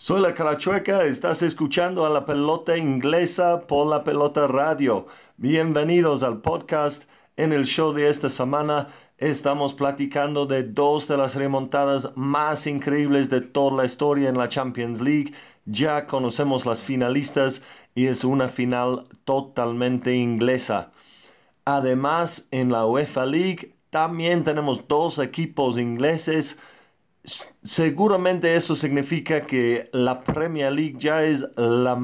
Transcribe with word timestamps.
Soy 0.00 0.20
la 0.20 0.32
Carachueca, 0.32 1.02
estás 1.06 1.42
escuchando 1.42 2.06
a 2.06 2.08
la 2.08 2.24
pelota 2.24 2.76
inglesa 2.78 3.66
por 3.66 3.88
la 3.88 4.04
pelota 4.04 4.46
radio. 4.46 5.08
Bienvenidos 5.38 6.22
al 6.22 6.40
podcast. 6.40 7.02
En 7.36 7.52
el 7.52 7.64
show 7.66 7.92
de 7.92 8.08
esta 8.08 8.30
semana 8.30 8.90
estamos 9.16 9.74
platicando 9.74 10.46
de 10.46 10.62
dos 10.62 11.08
de 11.08 11.16
las 11.16 11.34
remontadas 11.34 12.12
más 12.14 12.68
increíbles 12.68 13.28
de 13.28 13.40
toda 13.40 13.76
la 13.78 13.86
historia 13.86 14.28
en 14.28 14.38
la 14.38 14.46
Champions 14.46 15.00
League. 15.00 15.34
Ya 15.64 16.06
conocemos 16.06 16.64
las 16.64 16.80
finalistas 16.80 17.64
y 17.96 18.06
es 18.06 18.22
una 18.22 18.46
final 18.46 19.08
totalmente 19.24 20.14
inglesa. 20.14 20.92
Además, 21.64 22.46
en 22.52 22.70
la 22.70 22.86
UEFA 22.86 23.26
League 23.26 23.74
también 23.90 24.44
tenemos 24.44 24.86
dos 24.86 25.18
equipos 25.18 25.76
ingleses 25.76 26.56
seguramente 27.62 28.56
eso 28.56 28.74
significa 28.74 29.46
que 29.46 29.88
la 29.92 30.22
Premier 30.22 30.72
League 30.72 30.96
ya 30.98 31.24
es 31.24 31.44
la 31.56 31.96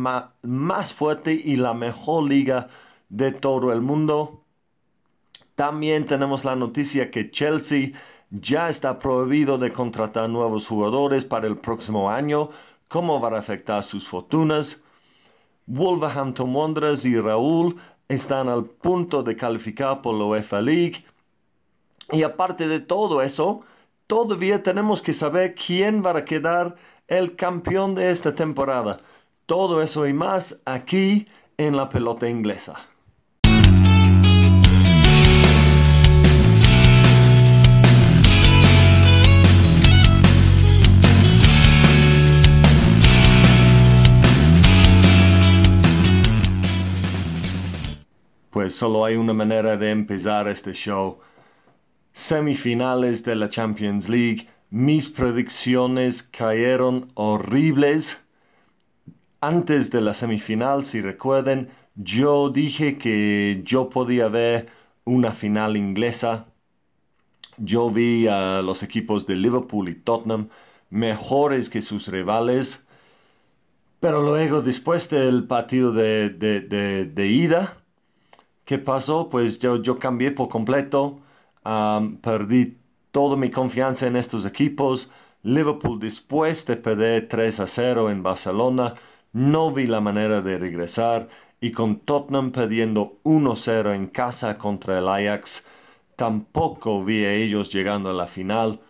más 0.43 0.93
fuerte 0.93 1.33
y 1.33 1.57
la 1.57 1.75
mejor 1.75 2.25
liga 2.25 2.69
de 3.09 3.33
todo 3.33 3.73
el 3.73 3.81
mundo. 3.81 4.43
También 5.55 6.07
tenemos 6.07 6.45
la 6.45 6.57
noticia 6.57 7.11
que 7.11 7.31
Chelsea 7.31 7.93
ya 8.31 8.69
está 8.69 8.99
prohibido 8.99 9.59
de 9.59 9.73
contratar 9.73 10.29
nuevos 10.29 10.67
jugadores 10.67 11.25
para 11.25 11.47
el 11.47 11.57
próximo 11.57 12.11
año. 12.11 12.51
¿Cómo 12.89 13.21
va 13.21 13.29
a 13.29 13.39
afectar 13.39 13.83
sus 13.85 14.09
fortunas? 14.09 14.83
Wolverhampton 15.67 16.55
Wanderers 16.55 17.05
y 17.05 17.19
Raúl 17.19 17.77
están 18.09 18.49
al 18.49 18.65
punto 18.65 19.23
de 19.23 19.37
calificar 19.37 20.03
por 20.03 20.15
la 20.15 20.25
UEFA 20.25 20.61
League. 20.61 21.05
Y 22.13 22.23
aparte 22.23 22.69
de 22.69 22.81
todo 22.81 23.23
eso, 23.23 23.63
todavía 24.07 24.63
tenemos 24.63 25.03
que 25.03 25.13
saber 25.13 25.55
quién 25.55 26.05
va 26.05 26.17
a 26.17 26.25
quedar 26.25 26.77
el 27.09 27.37
campeón 27.37 27.95
de 27.95 28.11
esta 28.11 28.35
temporada. 28.35 29.01
Todo 29.47 29.83
eso 29.83 30.07
y 30.07 30.13
más 30.13 30.63
aquí 30.65 31.29
en 31.59 31.77
la 31.77 31.89
pelota 31.89 32.29
inglesa. 32.29 32.89
Pues 48.51 48.77
solo 48.77 49.05
hay 49.05 49.17
una 49.17 49.33
manera 49.35 49.77
de 49.77 49.91
empezar 49.91 50.47
este 50.47 50.73
show 50.73 51.19
semifinales 52.15 53.25
de 53.25 53.35
la 53.35 53.51
Champions 53.51 54.09
League, 54.09 54.49
mis 54.71 55.09
predicciones 55.09 56.23
cayeron 56.23 57.11
horribles. 57.15 58.25
Antes 59.41 59.91
de 59.91 60.01
la 60.01 60.15
semifinal, 60.15 60.85
si 60.85 61.03
recuerden, 61.03 61.69
yo 61.97 62.49
dije 62.51 62.97
que 62.99 63.63
yo 63.65 63.91
podía 63.91 64.29
ver 64.29 64.69
una 65.05 65.33
final 65.33 65.77
inglesa. 65.77 66.47
Yo 67.59 67.91
vi 67.91 68.29
a 68.29 68.63
los 68.63 68.83
equipos 68.83 69.27
de 69.27 69.37
Liverpool 69.37 69.89
y 69.89 69.95
Tottenham 69.97 70.49
mejores 70.91 71.69
que 71.69 71.83
sus 71.83 72.09
rivales. 72.09 72.87
Pero 74.01 74.23
luego, 74.23 74.63
después 74.63 75.11
del 75.11 75.47
partido 75.47 75.93
de, 75.93 77.13
ida, 77.17 77.79
¿qué 78.65 78.79
pasó? 78.79 79.29
Pues 79.31 79.59
yo, 79.59 79.83
yo 79.83 79.99
cambié 79.99 80.31
por 80.31 80.49
completo 80.49 81.24
perdí 82.21 82.77
toda 83.11 83.37
mi 83.37 83.51
confianza 83.51 84.07
en 84.07 84.17
estos 84.17 84.47
equipos. 84.47 85.11
Liverpool 85.43 85.99
después 86.01 86.65
de 86.67 86.77
perder 86.77 87.29
3 87.29 87.61
a 87.61 87.67
0 87.67 88.11
en 88.11 88.23
Barcelona, 88.23 88.95
no 89.33 89.73
vi 89.73 89.87
la 89.87 90.01
manera 90.01 90.41
de 90.41 90.59
regresar 90.59 91.29
y 91.61 91.73
con 91.73 92.01
Tottenham 92.01 92.51
perdiendo 92.51 93.19
1-0 93.25 93.95
en 93.95 94.07
casa 94.07 94.57
contra 94.57 94.99
el 94.99 95.09
Ajax, 95.09 95.67
tampoco 96.17 97.05
vi 97.05 97.25
a 97.25 97.33
ellos 97.33 97.73
llegando 97.73 98.11
a 98.11 98.15
la 98.15 98.27
final. 98.27 98.81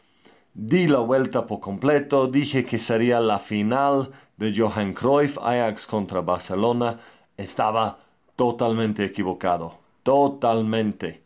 Di 0.54 0.86
la 0.86 0.98
vuelta 0.98 1.46
por 1.46 1.60
completo, 1.60 2.28
dije 2.28 2.64
que 2.64 2.78
sería 2.78 3.20
la 3.20 3.40
final 3.40 4.10
de 4.36 4.54
Johan 4.56 4.92
Cruyff, 4.92 5.38
Ajax 5.38 5.86
contra 5.86 6.20
Barcelona. 6.20 7.00
Estaba 7.36 7.98
totalmente 8.36 9.04
equivocado, 9.04 9.78
totalmente 10.04 11.23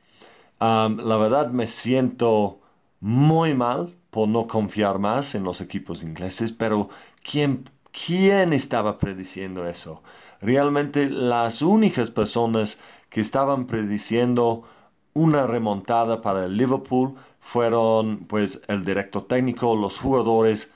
la 0.60 1.16
verdad 1.16 1.50
me 1.50 1.66
siento 1.66 2.60
muy 3.00 3.54
mal 3.54 3.94
por 4.10 4.28
no 4.28 4.46
confiar 4.46 4.98
más 4.98 5.34
en 5.34 5.44
los 5.44 5.60
equipos 5.60 6.02
ingleses, 6.02 6.52
pero 6.52 6.88
¿quién, 7.22 7.70
quién 7.92 8.52
estaba 8.52 8.98
prediciendo 8.98 9.68
eso? 9.68 10.02
Realmente 10.40 11.10
las 11.10 11.62
únicas 11.62 12.10
personas 12.10 12.78
que 13.10 13.20
estaban 13.20 13.66
prediciendo 13.66 14.64
una 15.14 15.46
remontada 15.46 16.22
para 16.22 16.44
el 16.46 16.56
Liverpool 16.56 17.14
fueron 17.40 18.26
pues 18.26 18.60
el 18.68 18.84
director 18.84 19.26
técnico, 19.26 19.74
los 19.76 19.98
jugadores 19.98 20.72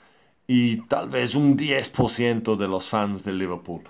y 0.47 0.77
tal 0.87 1.09
vez 1.09 1.35
un 1.35 1.57
10% 1.57 2.55
de 2.57 2.67
los 2.67 2.89
fans 2.89 3.23
del 3.23 3.37
Liverpool 3.37 3.83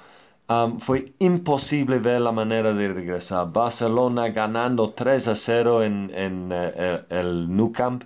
fue 0.79 1.13
imposible 1.19 1.99
ver 1.99 2.21
la 2.21 2.31
manera 2.31 2.73
de 2.73 2.87
regresar. 2.93 3.51
Barcelona 3.51 4.29
ganando 4.29 4.91
3 4.91 5.27
a 5.29 5.35
0 5.35 5.83
en, 5.83 6.11
eh, 6.51 7.05
el, 7.09 7.47
Nou 7.55 7.71
Camp 7.71 8.03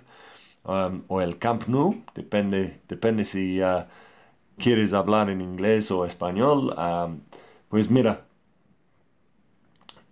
o 0.64 1.20
el 1.20 1.38
Camp 1.38 1.66
Nou, 1.68 1.94
depende, 2.14 2.80
depende 2.88 3.24
si 3.24 3.60
quieres 4.58 4.92
hablar 4.92 5.30
en 5.30 5.40
inglés 5.40 5.90
o 5.90 6.04
español. 6.04 6.74
pues 7.68 7.90
mira, 7.90 8.24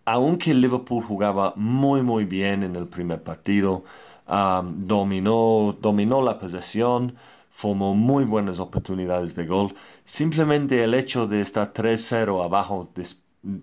aunque 0.04 0.54
Liverpool 0.54 1.03
jugaba 1.04 1.53
muy 1.56 2.03
muy 2.03 2.25
bien 2.25 2.62
en 2.62 2.76
el 2.76 2.87
primer 2.87 3.22
partido, 3.22 3.84
dominó, 4.26 5.76
dominó 5.81 6.22
la 6.22 6.38
posesión, 6.38 7.16
formó 7.56 7.94
muy 7.94 8.27
buenas 8.27 8.59
oportunidades 8.59 9.34
de 9.34 9.47
gol. 9.47 9.75
Simplemente 10.05 10.84
el 10.84 10.93
hecho 10.93 11.27
de 11.27 11.41
estar 11.41 11.72
3-0 11.72 12.44
abajo 12.44 12.91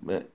eh, 0.10 0.28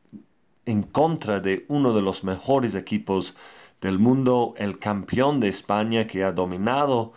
en 0.65 0.83
contra 0.85 1.41
de 1.41 1.67
uno 1.67 1.93
de 1.93 2.01
los 2.01 2.23
mejores 2.23 2.77
equipos 2.77 3.35
del 3.81 3.99
mundo, 3.99 4.55
el 4.59 4.79
campeón 4.79 5.41
de 5.41 5.49
España 5.49 6.07
que 6.07 6.23
ha 6.23 6.31
dominado 6.31 7.15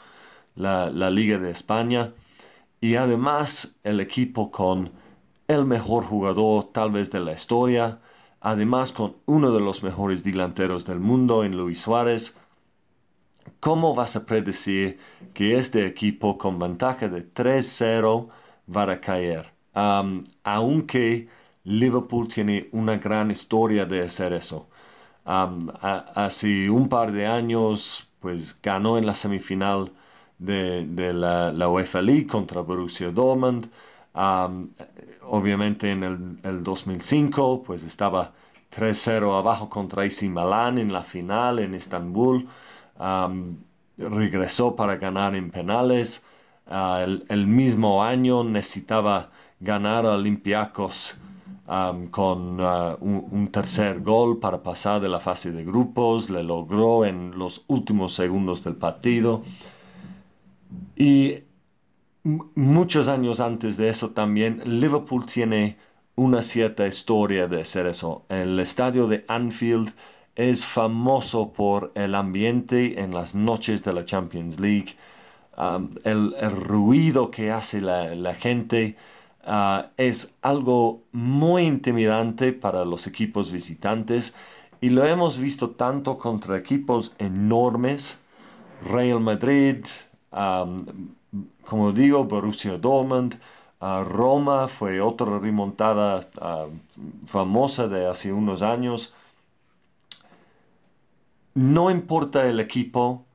la, 0.56 0.90
Liga 1.12 1.38
de 1.38 1.52
España 1.52 2.14
y 2.82 2.96
además 2.96 3.78
el 3.84 4.00
equipo 4.00 4.50
con 4.50 4.92
el 5.48 5.66
mejor 5.66 6.06
jugador 6.06 6.72
tal 6.74 6.90
vez 6.90 7.12
de 7.12 7.20
la 7.20 7.34
historia, 7.34 8.00
además 8.40 8.92
con 8.92 9.18
uno 9.28 9.52
de 9.52 9.60
los 9.60 9.84
mejores 9.84 10.24
delanteros 10.24 10.86
del 10.86 11.00
mundo 11.00 11.44
en 11.44 11.56
Luis 11.56 11.82
Suárez, 11.82 12.36
¿Cómo 13.60 13.94
vas 13.96 14.16
a 14.16 14.26
predecir 14.26 15.00
que 15.34 15.58
este 15.58 15.86
equipo 15.86 16.38
con 16.38 16.60
ventaja 16.60 17.08
de 17.08 17.24
3-0 17.34 18.30
va 18.76 18.92
a 18.92 19.00
caer? 19.02 19.52
aunque 20.44 21.30
Liverpool 21.64 22.28
tiene 22.28 22.68
una 22.72 22.98
gran 22.98 23.32
historia 23.32 23.86
de 23.86 24.04
hacer 24.04 24.34
eso. 24.34 24.68
hace 25.26 26.70
un 26.70 26.90
par 26.90 27.12
de 27.12 27.28
años, 27.28 28.10
pues 28.20 28.60
ganó 28.62 28.98
en 28.98 29.06
la 29.06 29.16
semifinal 29.16 29.92
de, 30.40 30.86
la, 31.14 31.70
UEFA 31.70 32.02
League 32.02 32.28
contra 32.28 32.62
Borussia 32.62 33.12
Dortmund. 33.12 33.70
obviamente 35.24 35.92
en 35.92 36.04
el, 36.04 36.40
el, 36.44 36.64
2005, 36.64 37.64
pues 37.64 37.84
estaba 37.84 38.34
3-0 38.76 39.38
abajo 39.38 39.70
contra 39.70 40.04
AC 40.04 40.24
Milan 40.24 40.78
en 40.80 40.92
la 40.94 41.04
final 41.04 41.60
en 41.60 41.76
Estambul 41.76 42.48
regresó 43.98 44.76
para 44.76 44.98
ganar 44.98 45.36
en 45.36 45.52
penales. 45.52 46.24
Ah, 46.68 47.06
el, 47.06 47.48
mismo 47.48 48.04
año 48.04 48.44
necesitaba 48.44 49.32
ganar 49.60 50.06
a 50.06 50.12
Olympiacos 50.14 51.20
con 52.12 52.58
ah, 52.60 52.98
un, 53.00 53.50
tercer 53.52 54.02
gol 54.02 54.40
para 54.40 54.62
pasar 54.62 55.02
de 55.02 55.10
la 55.10 55.20
fase 55.20 55.52
de 55.52 55.64
grupos. 55.64 56.30
Le 56.30 56.44
logró 56.44 57.06
en 57.06 57.38
los 57.38 57.64
últimos 57.68 58.14
segundos 58.14 58.64
del 58.64 58.76
partido. 58.76 59.44
Y 60.96 61.40
muchos 62.24 63.08
años 63.08 63.40
antes 63.40 63.78
de 63.78 63.90
eso 63.90 64.12
también, 64.12 64.62
Liverpool 64.66 65.26
tiene 65.26 65.78
una 66.16 66.42
cierta 66.44 66.88
historia 66.88 67.48
de 67.48 67.62
hacer 67.62 67.88
eso. 67.88 68.26
El 68.30 68.60
estadio 68.60 69.08
de 69.08 69.26
Anfield 69.28 69.94
es 70.36 70.66
famoso 70.66 71.52
por 71.54 71.92
el 71.96 72.16
ambiente 72.16 73.00
en 73.02 73.14
las 73.14 73.36
noches 73.36 73.84
de 73.84 73.94
la 73.94 74.06
Champions 74.06 74.60
League, 74.60 74.96
um, 75.58 75.90
el, 76.04 76.34
ruido 76.52 77.32
que 77.32 77.52
hace 77.52 77.82
la, 77.82 78.34
gente 78.36 78.96
uh, 79.46 79.84
es 79.98 80.34
algo 80.42 81.02
muy 81.12 81.64
intimidante 81.64 82.54
para 82.54 82.86
los 82.86 83.08
equipos 83.08 83.52
visitantes 83.52 84.36
y 84.80 84.90
lo 84.90 85.06
hemos 85.06 85.38
visto 85.38 85.72
tanto 85.72 86.18
contra 86.18 86.58
equipos 86.58 87.14
enormes, 87.20 88.20
Real 88.84 89.20
Madrid, 89.20 89.86
um, 90.32 90.86
como 91.66 91.92
digo, 91.92 92.24
Borussia 92.24 92.78
Dortmund, 92.78 93.40
Roma 93.82 94.68
fue 94.68 95.02
otra 95.02 95.40
remontada 95.40 96.30
ah, 96.40 96.68
famosa 97.26 97.88
de 97.88 98.08
hace 98.08 98.32
unos 98.32 98.62
años. 98.62 99.14
No 101.54 101.92
importa 101.92 102.48
el 102.48 102.60
equipo, 102.60 103.26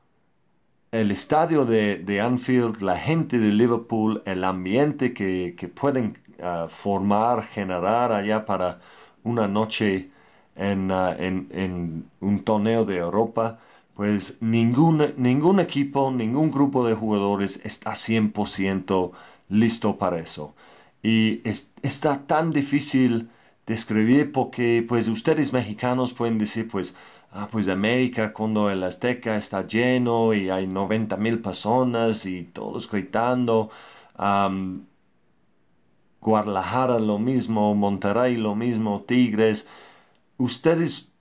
el 0.91 1.11
estadio 1.11 1.65
de, 1.67 2.21
Anfield, 2.21 2.81
la 2.81 2.99
gente 2.99 3.39
de 3.39 3.53
Liverpool, 3.53 4.23
el 4.25 4.45
ambiente 4.45 5.13
que, 5.13 5.55
pueden 5.75 6.19
ah, 6.43 6.69
formar, 6.71 7.45
generar 7.45 8.13
allá 8.13 8.47
para 8.47 8.81
una 9.23 9.49
noche 9.49 10.11
en, 10.57 10.91
ah, 10.91 11.17
un 12.21 12.45
torneo 12.45 12.85
de 12.87 12.99
Europa, 12.99 13.59
pues 13.95 14.39
ningún, 14.41 15.15
ningún 15.17 15.61
equipo, 15.61 16.11
ningún 16.11 16.51
grupo 16.51 16.87
de 16.87 16.95
jugadores 16.95 17.61
está 17.65 17.93
100% 17.93 19.13
listo 19.49 19.97
para 19.99 20.19
eso. 20.21 20.55
Y 21.03 21.43
está 21.83 22.27
tan 22.27 22.53
difícil 22.53 23.31
describir 23.67 24.33
porque 24.33 24.85
pues 24.87 25.09
ustedes 25.09 25.53
mexicanos 25.53 26.13
pueden 26.13 26.39
decir 26.39 26.69
pues, 26.69 26.95
ah, 27.33 27.49
pues 27.51 27.69
América 27.69 28.33
cuando 28.33 28.71
el 28.71 28.83
Azteca 28.83 29.37
está 29.37 29.67
lleno 29.67 30.35
y 30.35 30.51
hay 30.51 30.67
90 30.67 31.17
mil 31.17 31.41
personas 31.41 32.27
y 32.27 32.45
todos 32.45 32.91
gritando. 32.91 33.71
Guadalajara 36.21 36.99
lo 36.99 37.19
mismo, 37.19 37.75
Monterrey 37.75 38.37
lo 38.37 38.55
mismo, 38.55 39.05
Tigres. 39.07 39.67
Ustedes 40.39 41.13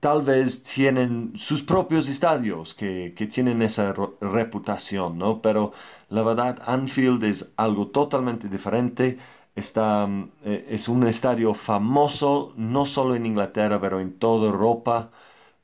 tal 0.00 0.22
vez 0.22 0.62
tienen 0.62 1.32
sus 1.36 1.62
propios 1.62 2.08
estadios 2.08 2.74
que, 2.74 3.14
tienen 3.32 3.62
esa 3.62 3.94
reputación, 4.20 5.18
¿no? 5.18 5.40
Pero 5.42 5.72
la 6.08 6.22
verdad, 6.22 6.62
Anfield 6.66 7.24
es 7.24 7.52
algo 7.56 7.88
totalmente 7.88 8.48
diferente. 8.48 9.18
Está, 9.54 10.06
mm, 10.06 10.30
eh, 10.44 10.66
es 10.70 10.88
un 10.88 11.06
estadio 11.06 11.54
famoso, 11.54 12.52
no 12.56 12.86
solo 12.86 13.14
en 13.16 13.26
Inglaterra, 13.26 13.80
pero 13.80 14.00
en 14.00 14.18
toda 14.18 14.46
Europa, 14.46 15.10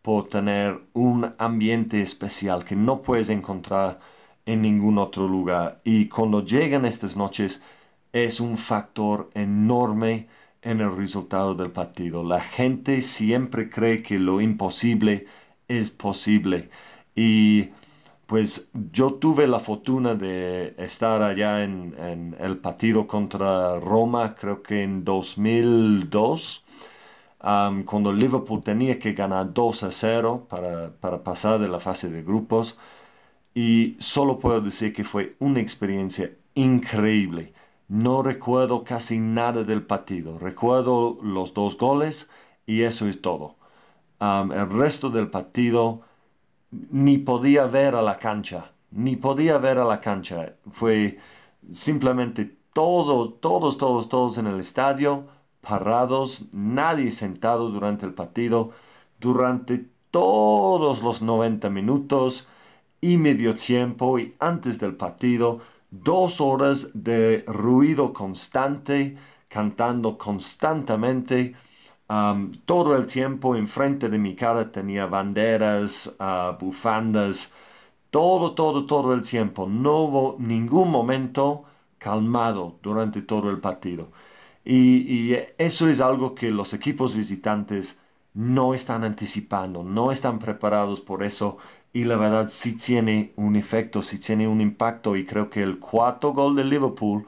por 0.09 0.31
tener 0.31 0.81
un 0.95 1.35
ambiente 1.37 2.01
especial 2.01 2.65
que 2.65 2.75
no 2.75 3.03
puedes 3.03 3.29
encontrar 3.29 4.01
en 4.47 4.63
ningún 4.63 4.97
otro 4.97 5.29
lugar. 5.29 5.83
Y 5.85 6.09
cuando 6.09 6.43
llegan 6.43 6.87
estas 6.87 7.15
noches, 7.15 7.63
es 8.15 8.41
un 8.41 8.57
factor 8.57 9.29
enorme 9.35 10.29
en 10.63 10.81
el 10.81 10.97
resultado 10.97 11.55
del 11.55 11.73
partido. 11.73 12.25
La 12.25 12.41
gente 12.41 13.03
siempre 13.03 13.69
cree 13.69 14.03
que 14.03 14.19
lo 14.19 14.41
imposible 14.41 15.27
es 15.69 15.91
posible. 15.91 16.71
Y 17.15 17.69
pues 18.27 18.71
yo 18.93 19.13
tuve 19.13 19.47
la 19.47 19.61
fortuna 19.61 20.15
de 20.15 20.75
estar 20.79 21.21
allá 21.23 21.63
en, 21.65 22.35
el 22.41 22.57
partido 22.57 23.07
contra 23.07 23.79
Roma, 23.79 24.35
creo 24.37 24.63
que 24.63 24.85
en 24.85 25.05
2002, 25.05 26.65
cuando 27.87 28.13
Liverpool 28.13 28.63
tenía 28.63 28.99
que 28.99 29.13
ganar 29.15 29.53
2 29.55 29.83
a 29.85 29.93
0 29.93 30.47
para, 30.51 30.91
para 31.01 31.23
pasar 31.23 31.59
de 31.59 31.69
la 31.69 31.81
fase 31.81 32.11
de 32.11 32.23
grupos. 32.23 32.79
Y 33.55 33.97
solo 33.99 34.39
puedo 34.39 34.61
decir 34.61 34.93
que 34.93 35.05
fue 35.05 35.37
una 35.41 35.61
experiencia 35.61 36.33
increíble 36.55 37.53
no 37.89 38.23
recuerdo 38.23 38.85
casi 38.85 39.19
nada 39.19 39.65
del 39.65 39.83
partido. 39.83 40.39
Recuerdo 40.39 41.19
los 41.23 41.55
dos 41.55 41.77
goles 41.79 42.31
y 42.67 42.83
eso 42.83 43.09
es 43.09 43.23
todo. 43.23 43.57
el 44.21 44.71
resto 44.71 45.11
del 45.11 45.31
partido 45.31 46.03
ni 46.71 47.19
podía 47.19 47.67
ver 47.67 47.95
a 47.95 48.03
la 48.03 48.19
cancha. 48.19 48.73
Ni 48.91 49.17
podía 49.17 49.59
ver 49.59 49.79
a 49.79 49.85
la 49.85 50.01
cancha. 50.01 50.55
Fue 50.71 51.19
simplemente 51.73 52.57
todos, 52.75 53.41
todos, 53.41 53.79
todos, 53.79 54.09
todos 54.09 54.39
en 54.39 54.47
el 54.47 54.61
estadio, 54.61 55.25
parados, 55.61 56.45
nadie 56.53 57.11
sentado 57.11 57.71
durante 57.71 58.07
el 58.07 58.15
partido, 58.15 58.73
durante 59.21 59.87
todos 60.11 61.03
los 61.03 61.23
90 61.23 61.71
minutos 61.71 62.49
y 63.01 63.17
medio 63.17 63.55
tiempo 63.57 64.19
y 64.19 64.35
antes 64.39 64.79
del 64.79 64.97
partido 64.97 65.61
dos 65.91 66.41
horas 66.41 66.91
de 66.95 67.45
ruido 67.47 68.13
constante, 68.13 69.17
cantando 69.49 70.19
constantemente. 70.19 71.55
todo 72.65 72.97
el 72.97 73.07
tiempo 73.07 73.55
enfrente 73.57 74.09
de 74.09 74.19
mi 74.19 74.35
cara 74.35 74.73
tenía 74.73 75.07
banderas, 75.07 76.17
uh, 76.19 76.57
bufandas, 76.59 77.53
todo, 78.11 78.55
todo, 78.55 78.87
todo 78.87 79.13
el 79.15 79.23
tiempo. 79.23 79.67
No 79.69 79.99
hubo 80.05 80.37
ningún 80.39 80.91
momento 80.91 81.65
calmado 81.99 82.79
durante 82.83 83.23
todo 83.23 83.51
el 83.51 83.61
partido. 83.61 84.09
Y, 84.71 85.35
eso 85.59 85.89
es 85.89 86.01
algo 86.01 86.35
que 86.35 86.51
los 86.51 86.75
equipos 86.75 87.15
visitantes 87.17 87.99
no 88.35 88.75
están 88.75 89.03
anticipando, 89.05 89.83
no 89.83 90.13
están 90.13 90.39
preparados 90.39 91.01
por 91.01 91.23
eso. 91.25 91.59
Y 91.93 92.05
la 92.05 92.17
verdad 92.17 92.49
sí 92.51 92.77
tiene 92.77 93.33
un 93.37 93.57
efecto, 93.57 94.03
sí 94.03 94.19
tiene 94.19 94.47
un 94.47 94.61
impacto. 94.61 95.17
Y 95.17 95.25
creo 95.27 95.49
que 95.51 95.63
el 95.63 95.79
cuarto 95.79 96.33
gol 96.35 96.55
de 96.57 96.65
Liverpool 96.65 97.27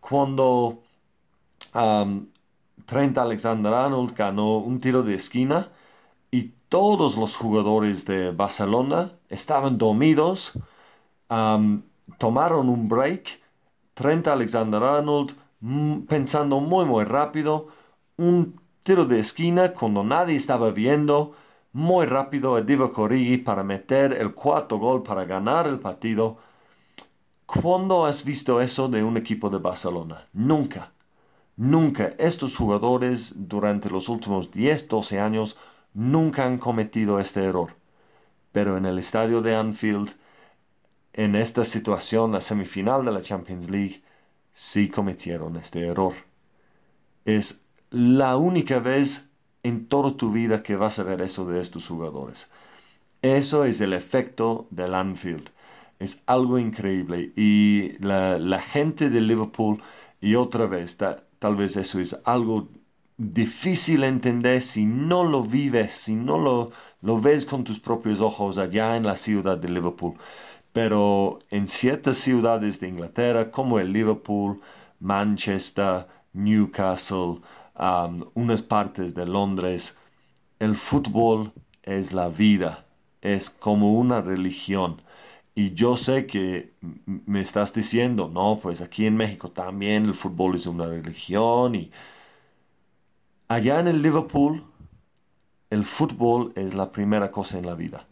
cuando 0.00 0.82
Trent 2.86 3.18
Alexander-Arnold 3.18 4.14
ganó 4.16 4.58
un 4.58 4.80
tiro 4.80 5.02
de 5.02 5.14
esquina 5.14 5.70
y 6.30 6.52
todos 6.68 7.16
los 7.16 7.36
jugadores 7.36 8.04
de 8.06 8.32
Barcelona 8.32 9.12
estaban 9.28 9.78
dormidos, 9.78 10.52
tomaron 12.18 12.68
un 12.68 12.88
break, 12.88 13.40
Trent 13.94 14.26
Alexander-Arnold 14.28 15.36
pensando 16.08 16.60
muy 16.60 16.84
muy 16.84 17.04
rápido, 17.04 17.68
un 18.16 18.60
tiro 18.82 19.04
de 19.04 19.20
esquina 19.20 19.72
cuando 19.72 20.02
nadie 20.04 20.36
estaba 20.36 20.70
viendo, 20.70 21.34
muy 21.72 22.06
rápido 22.06 22.54
a 22.56 22.62
Divo 22.62 22.92
Corrigi 22.92 23.38
para 23.38 23.62
meter 23.62 24.12
el 24.12 24.34
cuarto 24.34 24.78
gol 24.78 25.02
para 25.02 25.24
ganar 25.24 25.66
el 25.66 25.78
partido. 25.78 26.38
¿Cuándo 27.46 28.06
has 28.06 28.24
visto 28.24 28.60
eso 28.60 28.88
de 28.88 29.04
un 29.04 29.16
equipo 29.16 29.50
de 29.50 29.58
Barcelona? 29.58 30.26
Nunca. 30.32 30.92
Nunca. 31.56 32.14
Estos 32.18 32.56
jugadores 32.56 33.34
durante 33.48 33.90
los 33.90 34.08
últimos 34.08 34.50
10, 34.50 34.88
12 34.88 35.20
años 35.20 35.56
nunca 35.94 36.44
han 36.46 36.58
cometido 36.58 37.20
este 37.20 37.44
error. 37.44 37.76
Pero 38.52 38.76
en 38.76 38.86
el 38.86 38.98
estadio 38.98 39.42
de 39.42 39.54
Anfield, 39.56 40.10
en 41.12 41.36
esta 41.36 41.64
situación, 41.64 42.32
la 42.32 42.40
semifinal 42.40 43.04
de 43.04 43.12
la 43.12 43.22
Champions 43.22 43.70
League, 43.70 44.02
sí 44.52 44.88
cometieron 44.88 45.56
este 45.56 45.86
error. 45.86 46.14
Es 47.24 47.60
la 47.90 48.36
única 48.36 48.78
vez 48.78 49.28
en 49.62 49.86
toda 49.86 50.16
tu 50.16 50.32
vida 50.32 50.62
que 50.62 50.76
vas 50.76 50.98
a 50.98 51.04
ver 51.04 51.22
eso 51.22 51.46
de 51.46 51.60
estos 51.60 51.86
jugadores. 51.88 52.48
Eso 53.22 53.64
es 53.64 53.80
el 53.80 53.92
efecto 53.92 54.66
del 54.70 54.94
Anfield. 54.94 55.50
Es 55.98 56.22
algo 56.26 56.58
increíble. 56.58 57.32
Y 57.36 57.92
la, 58.00 58.60
gente 58.60 59.10
de 59.10 59.20
Liverpool, 59.20 59.82
y 60.20 60.34
otra 60.34 60.66
vez, 60.66 60.96
tal 60.96 61.56
vez 61.56 61.76
eso 61.76 62.00
es 62.00 62.18
algo 62.24 62.68
difícil 63.16 64.00
de 64.02 64.08
entender 64.08 64.62
si 64.62 64.86
no 64.86 65.24
lo 65.24 65.42
vives, 65.44 65.92
si 65.94 66.14
no 66.14 66.38
lo, 66.38 66.72
lo 67.02 67.20
ves 67.20 67.44
con 67.46 67.64
tus 67.64 67.78
propios 67.80 68.20
ojos 68.20 68.58
allá 68.58 68.96
en 68.96 69.04
la 69.04 69.16
ciudad 69.16 69.58
de 69.58 69.68
Liverpool. 69.68 70.14
Pero 70.72 71.40
en 71.50 71.68
ciertas 71.68 72.16
ciudades 72.18 72.80
de 72.80 72.88
Inglaterra, 72.88 73.50
como 73.50 73.78
el 73.78 73.92
Liverpool, 73.92 74.60
Manchester, 75.00 76.06
Newcastle, 76.32 77.40
unas 78.34 78.62
partes 78.62 79.14
de 79.14 79.26
Londres, 79.26 79.96
el 80.58 80.76
fútbol 80.76 81.52
es 81.82 82.12
la 82.12 82.28
vida, 82.28 82.84
es 83.20 83.50
como 83.50 83.94
una 83.94 84.20
religión. 84.20 85.02
Y 85.54 85.74
yo 85.74 85.96
sé 85.96 86.26
que 86.26 86.72
me 87.04 87.42
estás 87.42 87.74
diciendo, 87.74 88.30
no, 88.32 88.58
pues 88.62 88.80
aquí 88.80 89.06
en 89.06 89.16
México 89.16 89.50
también 89.50 90.06
el 90.06 90.14
fútbol 90.14 90.54
es 90.54 90.66
una 90.66 90.86
religión 90.86 91.74
y 91.74 91.90
allá 93.48 93.80
en 93.80 93.88
el 93.88 94.00
Liverpool 94.02 94.64
el 95.70 95.84
fútbol 95.84 96.52
es 96.56 96.74
la 96.74 96.92
primera 96.92 97.30
cosa 97.30 97.58
en 97.58 97.66
la 97.66 97.74
vida. 97.74 98.06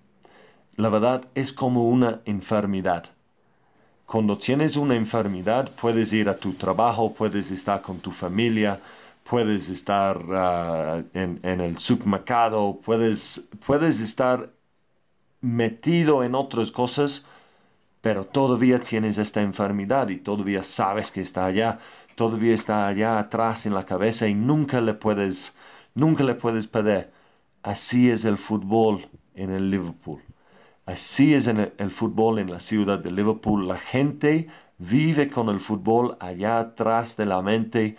La 0.81 0.89
verdad 0.89 1.27
es 1.35 1.53
como 1.53 1.91
una 1.91 2.23
enfermedad. 2.25 3.11
Cuando 4.07 4.39
tienes 4.39 4.77
una 4.77 4.95
enfermedad 4.95 5.71
puedes 5.79 6.11
ir 6.15 6.31
a 6.31 6.39
tu 6.39 6.55
trabajo, 6.55 7.13
puedes 7.13 7.51
estar 7.51 7.83
con 7.83 7.99
tu 7.99 8.13
familia, 8.13 8.81
puedes 9.29 9.69
estar 9.69 10.19
ah, 10.33 11.03
en, 11.13 11.39
el 11.43 11.77
supermercado, 11.79 12.81
puedes, 12.83 13.47
puedes 13.67 14.01
estar 14.01 14.53
metido 15.43 16.25
en 16.25 16.35
otras 16.35 16.71
cosas, 16.71 17.27
pero 18.01 18.25
todavía 18.25 18.81
tienes 18.81 19.19
esta 19.19 19.43
enfermedad 19.43 20.09
y 20.09 20.17
todavía 20.17 20.63
sabes 20.63 21.11
que 21.11 21.21
está 21.21 21.45
allá, 21.45 21.79
todavía 22.15 22.55
está 22.55 22.87
allá 22.87 23.19
atrás 23.19 23.67
en 23.67 23.75
la 23.75 23.85
cabeza 23.85 24.29
y 24.29 24.35
nunca 24.35 24.81
le 24.81 24.95
puedes, 24.95 25.55
nunca 25.95 26.25
le 26.25 26.37
puedes 26.37 26.67
pedir. 26.67 27.11
Así 27.63 28.11
es 28.11 28.25
el 28.25 28.39
fútbol 28.39 29.11
en 29.35 29.51
el 29.51 29.71
Liverpool. 29.71 30.23
Así 30.91 31.35
es 31.35 31.47
el 31.47 31.91
fútbol 31.93 32.41
en 32.41 32.51
la 32.51 32.59
ciudad 32.59 32.99
de 32.99 33.13
Liverpool. 33.13 33.69
La 33.69 33.79
gente 33.79 34.49
vive 34.79 35.31
con 35.31 35.49
el 35.49 35.61
fútbol 35.61 36.17
allá 36.19 36.59
atrás 36.59 37.17
de 37.17 37.27
la 37.27 37.43
mente 37.43 37.97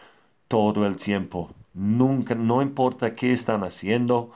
todo 0.49 0.85
el 0.85 0.97
tiempo. 0.97 1.51
Nunca, 1.73 2.35
no 2.35 2.61
importa 2.61 3.15
qué 3.15 3.31
están 3.31 3.63
haciendo, 3.63 4.31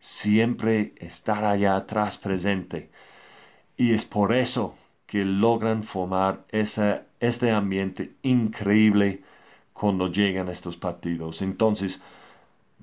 siempre 0.00 0.92
estar 0.96 1.44
allá 1.44 1.76
atrás 1.76 2.18
presente. 2.18 2.90
Y 3.76 3.92
es 3.94 4.04
por 4.06 4.32
eso 4.34 4.74
que 5.06 5.24
logran 5.24 5.84
formar 5.84 6.44
ese, 6.48 7.02
este 7.20 7.52
ambiente 7.52 8.14
increíble 8.22 9.22
cuando 9.72 10.08
llegan 10.08 10.48
estos 10.48 10.76
partidos. 10.76 11.42
Entonces, 11.42 12.02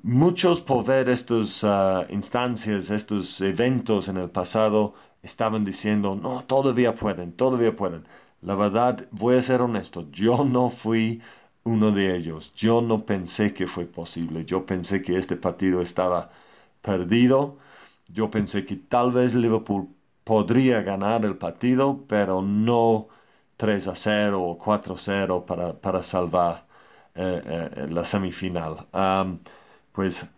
muchos 0.03 0.61
por 0.61 0.85
ver 0.85 1.09
estas 1.09 1.65
ah, 1.65 2.05
instancias, 2.09 2.91
estos 2.91 3.41
eventos 3.41 4.07
en 4.07 4.17
el 4.17 4.29
pasado, 4.29 4.93
estaban 5.27 5.65
diciendo, 5.65 6.15
no, 6.15 6.43
todavía 6.45 6.95
pueden, 6.95 7.33
todavía 7.33 7.75
pueden. 7.75 8.05
La 8.41 8.55
verdad, 8.55 9.07
voy 9.11 9.35
a 9.37 9.41
ser 9.41 9.61
honesto, 9.61 10.09
yo 10.11 10.43
no 10.45 10.69
fui 10.69 11.21
uno 11.63 11.91
de 11.91 12.15
ellos. 12.15 12.53
Yo 12.55 12.81
no 12.81 13.05
pensé 13.05 13.53
que 13.53 13.67
fue 13.67 13.85
posible. 13.85 14.45
Yo 14.45 14.65
pensé 14.65 15.01
que 15.01 15.17
este 15.17 15.35
partido 15.35 15.81
estaba 15.81 16.31
perdido. 16.81 17.57
Yo 18.07 18.29
pensé 18.31 18.65
que 18.65 18.75
tal 18.77 19.11
vez 19.11 19.33
Liverpool 19.35 19.89
podría 20.23 20.81
ganar 20.81 21.25
el 21.25 21.37
partido, 21.37 22.05
pero 22.07 22.41
no 22.41 23.07
3 23.57 23.87
a 23.87 23.95
0 23.95 24.43
o 24.43 24.57
4 24.57 24.95
a 24.95 24.97
0 24.97 25.45
para, 25.45 25.73
para 25.79 26.03
salvar 26.03 26.67
eh, 27.15 27.41
eh, 27.45 27.87
la 27.89 28.05
semifinal. 28.05 28.87
pues 29.91 30.29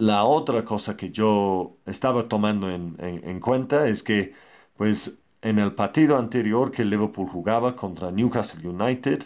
la 0.00 0.24
otra 0.24 0.64
cosa 0.64 0.96
que 0.96 1.10
yo 1.10 1.76
estaba 1.86 2.28
tomando 2.28 2.70
en, 2.70 2.96
en, 2.98 3.40
cuenta 3.40 3.86
es 3.88 4.02
que, 4.02 4.34
pues, 4.76 5.22
en 5.42 5.58
el 5.58 5.74
partido 5.74 6.16
anterior 6.18 6.70
que 6.72 6.84
Liverpool 6.84 7.28
jugaba 7.28 7.76
contra 7.76 8.10
Newcastle 8.10 8.66
United, 8.68 9.24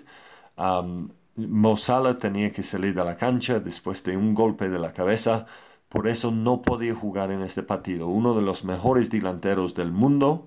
um, 0.59 1.11
Mo 1.37 1.77
Salah 1.77 2.19
tenía 2.19 2.53
que 2.53 2.63
salir 2.63 2.95
de 2.95 3.05
la 3.05 3.17
cancha 3.17 3.61
después 3.61 4.03
de 4.05 4.17
un 4.17 4.35
golpe 4.35 4.69
de 4.69 4.79
la 4.79 4.93
cabeza, 4.93 5.47
por 5.89 6.09
eso 6.09 6.31
no 6.33 6.63
podía 6.63 6.95
jugar 6.95 7.31
en 7.31 7.43
este 7.43 7.63
partido. 7.63 8.09
Uno 8.09 8.35
de 8.35 8.43
los 8.43 8.65
mejores 8.65 9.11
delanteros 9.11 9.75
del 9.75 9.93
mundo 9.93 10.47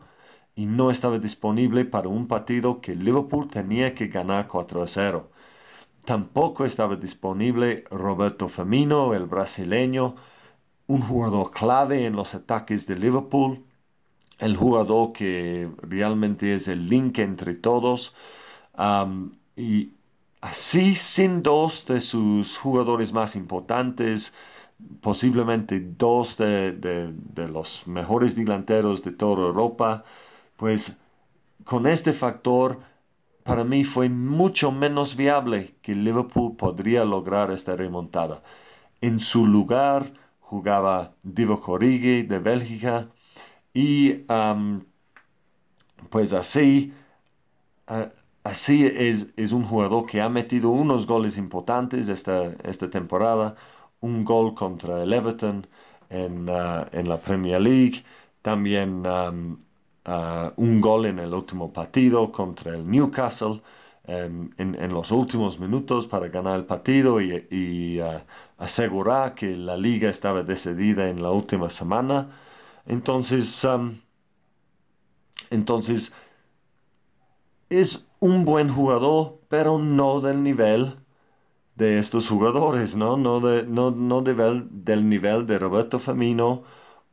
y 0.55 0.65
no 0.65 0.91
estaba 0.91 1.19
disponible 1.19 1.85
para 1.85 2.09
un 2.09 2.27
partido 2.27 2.81
que 2.81 2.95
Liverpool 2.95 3.49
tenía 3.49 3.95
que 3.95 4.07
ganar 4.07 4.47
4 4.47 4.83
a 4.83 4.87
0. 4.87 5.31
Tampoco 6.07 6.63
estaba 6.65 6.95
disponible 6.95 7.83
Roberto 7.91 8.47
Firmino, 8.47 9.13
el 9.13 9.25
brasileño, 9.25 10.15
un 10.87 11.01
jugador 11.01 11.51
clave 11.51 12.05
en 12.05 12.15
los 12.15 12.35
ataques 12.35 12.87
de 12.87 12.95
Liverpool, 12.97 13.65
el 14.39 14.57
jugador 14.57 15.13
que 15.13 15.69
realmente 15.83 16.55
es 16.55 16.67
el 16.69 16.89
link 16.89 17.19
entre 17.19 17.55
todos. 17.55 18.15
y 19.55 19.91
así, 20.41 20.95
sin 20.95 21.43
dos 21.43 21.85
de 21.87 22.01
sus 22.01 22.57
jugadores 22.57 23.11
más 23.13 23.35
importantes, 23.35 24.33
posiblemente 25.01 25.79
dos 25.81 26.37
de, 26.37 26.73
de 26.73 27.47
los 27.49 27.87
mejores 27.87 28.35
delanteros 28.35 29.03
de 29.03 29.11
toda 29.13 29.43
Europa, 29.47 30.05
pues 30.57 30.99
con 31.65 31.87
este 31.87 32.13
factor 32.13 32.81
para 33.47 33.63
mí 33.63 33.85
fue 33.85 34.09
mucho 34.09 34.71
menos 34.73 35.15
viable 35.15 35.75
que 35.81 35.95
Liverpool 35.95 36.57
podría 36.57 37.05
lograr 37.05 37.49
esta 37.51 37.77
remontada. 37.77 38.43
En 39.01 39.19
su 39.19 39.47
lugar 39.47 40.11
jugaba 40.41 41.13
Divo 41.23 41.61
Corrigi 41.61 42.23
de 42.23 42.39
Bélgica 42.39 43.07
y 43.73 44.25
pues 46.09 46.33
así, 46.33 46.93
así 48.43 48.85
es, 48.85 49.27
es, 49.37 49.51
un 49.53 49.63
jugador 49.63 50.05
que 50.05 50.21
ha 50.21 50.29
metido 50.29 50.69
unos 50.69 51.07
goles 51.07 51.37
importantes 51.37 52.09
esta, 52.09 52.53
esta 52.63 52.89
temporada, 52.89 53.55
un 54.01 54.25
gol 54.25 54.55
contra 54.55 55.03
el 55.03 55.13
Everton 55.13 55.67
en, 56.09 56.49
ah, 56.49 56.87
en 56.91 57.07
la 57.09 57.21
Premier 57.21 57.61
League, 57.61 58.03
también 58.41 59.05
Uh, 60.07 60.53
un 60.55 60.79
gol 60.79 61.05
en 61.05 61.19
el 61.19 61.33
último 61.33 61.73
partido 61.73 62.31
contra 62.31 62.73
el 62.73 62.89
Newcastle 62.89 63.61
um, 64.07 64.49
en, 64.57 64.93
los 64.93 65.11
últimos 65.11 65.59
minutos 65.59 66.07
para 66.07 66.29
ganar 66.29 66.57
el 66.57 66.65
partido 66.65 67.19
y, 67.19 67.99
uh, 67.99 68.21
asegurar 68.57 69.35
que 69.35 69.53
la 69.53 69.75
liga 69.75 70.09
estaba 70.09 70.43
decidida 70.43 71.09
en 71.09 71.21
la 71.21 71.31
última 71.31 71.69
semana. 71.69 72.29
Entonces, 72.85 73.65
um, 73.65 73.99
entonces 75.49 76.13
es 77.69 78.07
un 78.21 78.45
buen 78.45 78.69
jugador, 78.69 79.39
pero 79.49 79.77
no 79.77 80.21
del 80.21 80.41
nivel 80.41 80.95
de 81.75 81.99
estos 81.99 82.29
jugadores, 82.29 82.95
¿no? 82.95 83.17
No, 83.17 83.41
de, 83.41 83.63
no, 83.63 83.91
no 83.91 84.21
del 84.21 85.09
nivel 85.09 85.47
de 85.47 85.59
Roberto 85.59 85.99
Firmino 85.99 86.63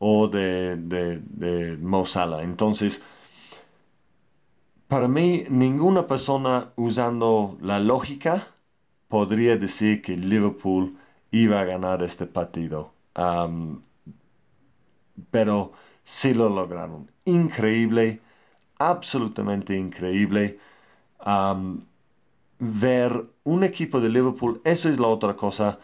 o 0.06 0.28
de, 0.28 0.76
de, 0.76 1.20
de 1.42 1.76
Mo 1.78 2.04
Entonces, 2.42 3.02
para 4.88 5.08
mí, 5.08 5.44
ninguna 5.50 6.06
persona 6.06 6.72
usando 6.76 7.56
la 7.60 7.80
lógica 7.80 8.48
podría 9.08 9.56
decir 9.56 10.02
que 10.02 10.16
Liverpool 10.16 10.96
iba 11.30 11.60
a 11.60 11.64
ganar 11.64 12.02
este 12.02 12.26
partido. 12.26 12.92
pero 15.30 15.72
sí 16.04 16.34
lo 16.34 16.48
lograron. 16.48 17.10
Increíble, 17.24 18.20
absolutamente 18.78 19.76
increíble. 19.76 20.58
ver 22.58 23.24
un 23.44 23.64
equipo 23.64 24.00
de 24.00 24.08
Liverpool, 24.08 24.60
eso 24.64 24.88
es 24.88 24.98
la 24.98 25.08
otra 25.08 25.36
cosa 25.36 25.78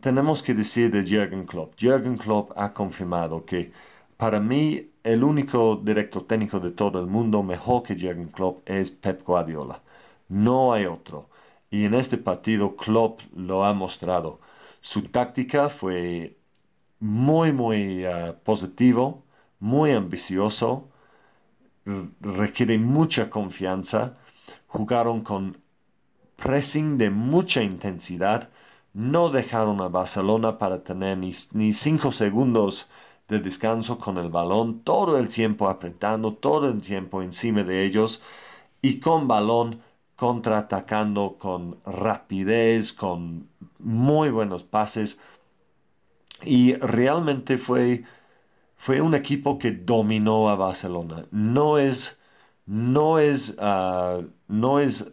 tenemos 0.00 0.42
que 0.42 0.54
decir 0.54 0.90
de 0.90 1.04
Jürgen 1.04 1.46
Klopp. 1.46 1.74
Jürgen 1.78 2.16
Klopp 2.16 2.52
ha 2.56 2.72
confirmado 2.72 3.44
que 3.44 3.72
para 4.16 4.40
mí 4.40 4.90
el 5.04 5.24
único 5.24 5.76
director 5.76 6.26
técnico 6.26 6.60
de 6.60 6.70
todo 6.70 7.00
el 7.00 7.06
mundo 7.06 7.42
mejor 7.42 7.82
que 7.82 7.94
Jürgen 7.94 8.28
Klopp 8.28 8.68
es 8.68 8.90
Pep 8.90 9.24
Guardiola. 9.24 9.80
No 10.28 10.72
hay 10.72 10.86
otro. 10.86 11.28
Y 11.70 11.84
en 11.84 11.94
este 11.94 12.18
partido 12.18 12.76
Klopp 12.76 13.20
lo 13.34 13.64
ha 13.64 13.72
mostrado. 13.74 14.40
Su 14.80 15.02
táctica 15.04 15.68
fue 15.68 16.36
muy, 17.00 17.52
muy 17.52 18.06
uh, 18.06 18.34
positivo, 18.44 19.24
muy 19.60 19.92
ambicioso, 19.92 20.88
requiere 22.20 22.78
mucha 22.78 23.30
confianza. 23.30 24.16
Jugaron 24.68 25.22
con 25.22 25.56
pressing 26.36 26.98
de 26.98 27.10
mucha 27.10 27.62
intensidad 27.62 28.50
no 28.98 29.30
dejaron 29.30 29.80
a 29.80 29.86
Barcelona 29.86 30.58
para 30.58 30.82
tener 30.82 31.18
ni, 31.18 31.72
cinco 31.72 32.10
segundos 32.10 32.90
de 33.28 33.38
descanso 33.38 33.96
con 33.98 34.18
el 34.18 34.28
balón, 34.28 34.80
todo 34.82 35.18
el 35.18 35.28
tiempo 35.28 35.68
apretando, 35.68 36.34
todo 36.34 36.68
el 36.68 36.80
tiempo 36.80 37.22
encima 37.22 37.62
de 37.62 37.84
ellos 37.86 38.20
y 38.82 38.98
con 38.98 39.28
balón 39.28 39.82
contraatacando 40.16 41.36
con 41.38 41.78
rapidez, 41.86 42.92
con 42.92 43.48
muy 43.78 44.30
buenos 44.30 44.64
pases. 44.64 45.20
Y 46.42 46.74
realmente 46.74 47.56
fue, 47.56 48.02
fue 48.76 49.00
un 49.00 49.14
equipo 49.14 49.58
que 49.58 49.70
dominó 49.70 50.48
a 50.48 50.56
Barcelona. 50.56 51.26
No 51.30 51.78
es, 51.78 52.18
no 52.66 53.20
es, 53.20 53.56
ah, 53.60 54.22
no 54.48 54.80
es 54.80 55.12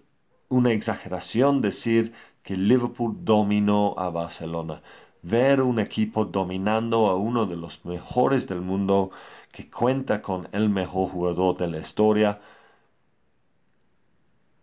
una 0.49 0.71
exageración 0.71 1.61
decir 1.61 2.13
que 2.45 2.55
Liverpool 2.55 3.17
dominó 3.25 3.95
a 3.97 4.09
Barcelona. 4.09 4.81
Ver 5.23 5.61
un 5.61 5.79
equipo 5.79 6.25
dominando 6.25 7.07
a 7.07 7.15
uno 7.15 7.47
de 7.47 7.57
los 7.57 7.83
mejores 7.85 8.47
del 8.47 8.61
mundo 8.61 9.09
que 9.51 9.69
cuenta 9.69 10.21
con 10.21 10.47
el 10.51 10.69
mejor 10.69 11.09
jugador 11.09 11.57
de 11.57 11.67
la 11.67 11.79
historia. 11.79 12.39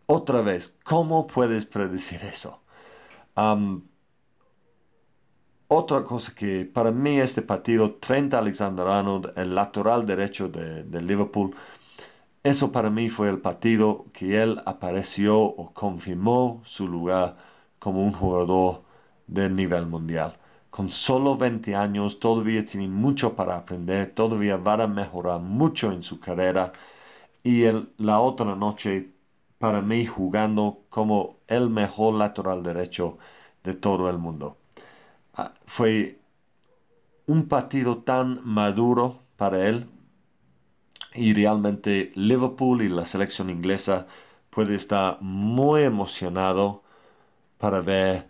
Otra 0.07 0.43
vez, 0.43 0.79
¿cómo 0.85 1.27
puedes 1.27 1.67
predecir 1.67 2.23
eso? 2.25 2.61
otra 5.69 6.05
cosa 6.05 6.35
que 6.35 6.67
para 6.67 6.91
mí 6.91 7.19
este 7.19 7.41
partido, 7.41 7.95
Trent 7.95 8.35
Alexander-Arnold, 8.35 9.33
el 9.37 9.55
lateral 9.55 10.05
derecho 10.07 10.49
de, 10.49 10.85
de 10.85 11.01
Liverpool, 11.01 11.57
eso 12.43 12.71
para 12.73 12.91
mí 12.91 13.09
fue 13.09 13.31
el 13.31 13.39
partido 13.39 14.05
que 14.13 14.43
él 14.43 14.61
apareció 14.67 15.41
o 15.41 15.73
confirmó 15.73 16.61
su 16.67 16.87
lugar 16.89 17.52
como 17.83 18.05
un 18.05 18.13
jugador 18.13 18.83
del 19.27 19.57
nivel 19.57 19.87
mundial. 19.87 20.35
Con 20.71 20.89
solo 20.91 21.37
20 21.37 21.75
años 21.75 22.21
todavía 22.21 22.65
tiene 22.65 22.87
mucho 22.89 23.35
para 23.35 23.57
aprender, 23.57 24.15
todavía 24.15 24.57
va 24.57 24.75
a 24.75 24.87
mejorar 24.87 25.41
mucho 25.41 25.91
en 25.93 26.03
su 26.05 26.21
carrera. 26.21 26.73
Y 27.43 27.65
la 27.99 28.21
otra 28.21 28.55
noche, 28.55 29.11
para 29.59 29.83
mí, 29.83 30.07
jugando 30.07 30.85
como 30.91 31.39
el 31.49 31.71
mejor 31.71 32.15
lateral 32.15 32.63
derecho 32.63 33.19
de 33.65 33.75
todo 33.75 34.09
el 34.09 34.19
mundo. 34.19 34.59
Ah, 35.35 35.53
fue 35.67 36.21
un 37.27 37.49
partido 37.49 37.99
tan 37.99 38.41
maduro 38.45 39.19
para 39.37 39.69
él. 39.69 39.89
Y 41.15 41.35
realmente 41.35 42.13
Liverpool 42.15 42.83
y 42.83 42.89
la 42.89 43.07
selección 43.07 43.51
inglesa 43.51 44.07
puede 44.51 44.77
estar 44.77 45.19
muy 45.21 45.83
emocionado 45.83 46.82
para 47.63 47.81
ver 47.81 48.27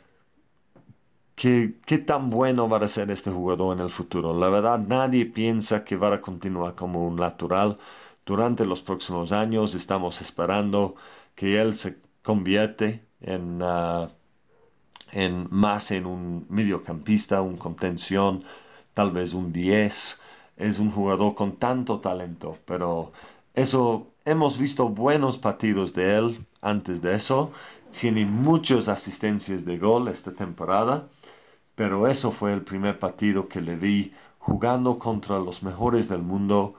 qué, 1.34 1.74
qué 1.86 1.96
tan 1.98 2.28
bueno 2.28 2.68
va 2.68 2.78
a 2.78 2.88
ser 2.88 3.10
este 3.10 3.30
jugador 3.30 3.74
en 3.76 3.82
el 3.82 3.90
futuro. 3.90 4.38
La 4.38 4.48
verdad, 4.50 4.78
nadie 4.78 5.24
piensa 5.24 5.84
que 5.84 5.96
va 5.96 6.12
a 6.14 6.20
continuar 6.20 6.74
como 6.74 7.06
un 7.06 7.16
natural. 7.16 7.78
Durante 8.26 8.66
los 8.66 8.82
próximos 8.82 9.32
años 9.32 9.74
estamos 9.74 10.20
esperando 10.20 10.96
que 11.34 11.60
él 11.62 11.76
se 11.76 11.96
convierte 12.22 13.06
en, 13.22 13.60
ah, 13.62 14.10
en 15.12 15.48
más 15.50 15.90
en 15.92 16.04
un 16.06 16.46
mediocampista, 16.50 17.40
un 17.40 17.56
contención, 17.56 18.44
tal 18.92 19.12
vez 19.12 19.32
un 19.32 19.50
10. 19.52 20.20
Es 20.58 20.78
un 20.78 20.90
jugador 20.90 21.34
con 21.34 21.56
tanto 21.56 22.00
talento, 22.00 22.58
pero 22.66 23.12
eso 23.54 24.08
hemos 24.26 24.58
visto 24.58 24.88
buenos 24.90 25.38
partidos 25.38 25.94
de 25.94 26.16
él 26.18 26.46
antes 26.60 27.00
de 27.02 27.14
eso. 27.14 27.52
Tiene 27.98 28.24
muchas 28.24 28.88
asistencias 28.88 29.64
de 29.64 29.78
gol 29.78 30.08
esta 30.08 30.32
temporada, 30.32 31.08
pero 31.74 32.08
eso 32.08 32.32
fue 32.32 32.52
el 32.52 32.62
primer 32.62 32.98
partido 32.98 33.48
que 33.48 33.60
le 33.60 33.76
vi 33.76 34.12
jugando 34.38 34.98
contra 34.98 35.38
los 35.38 35.62
mejores 35.62 36.08
del 36.08 36.22
mundo, 36.22 36.74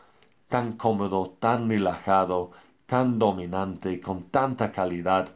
tan 0.49 0.73
cómodo, 0.73 1.35
tan 1.39 1.69
relajado, 1.69 2.51
tan 2.85 3.19
dominante, 3.19 4.01
con 4.01 4.23
tanta 4.23 4.71
calidad. 4.71 5.29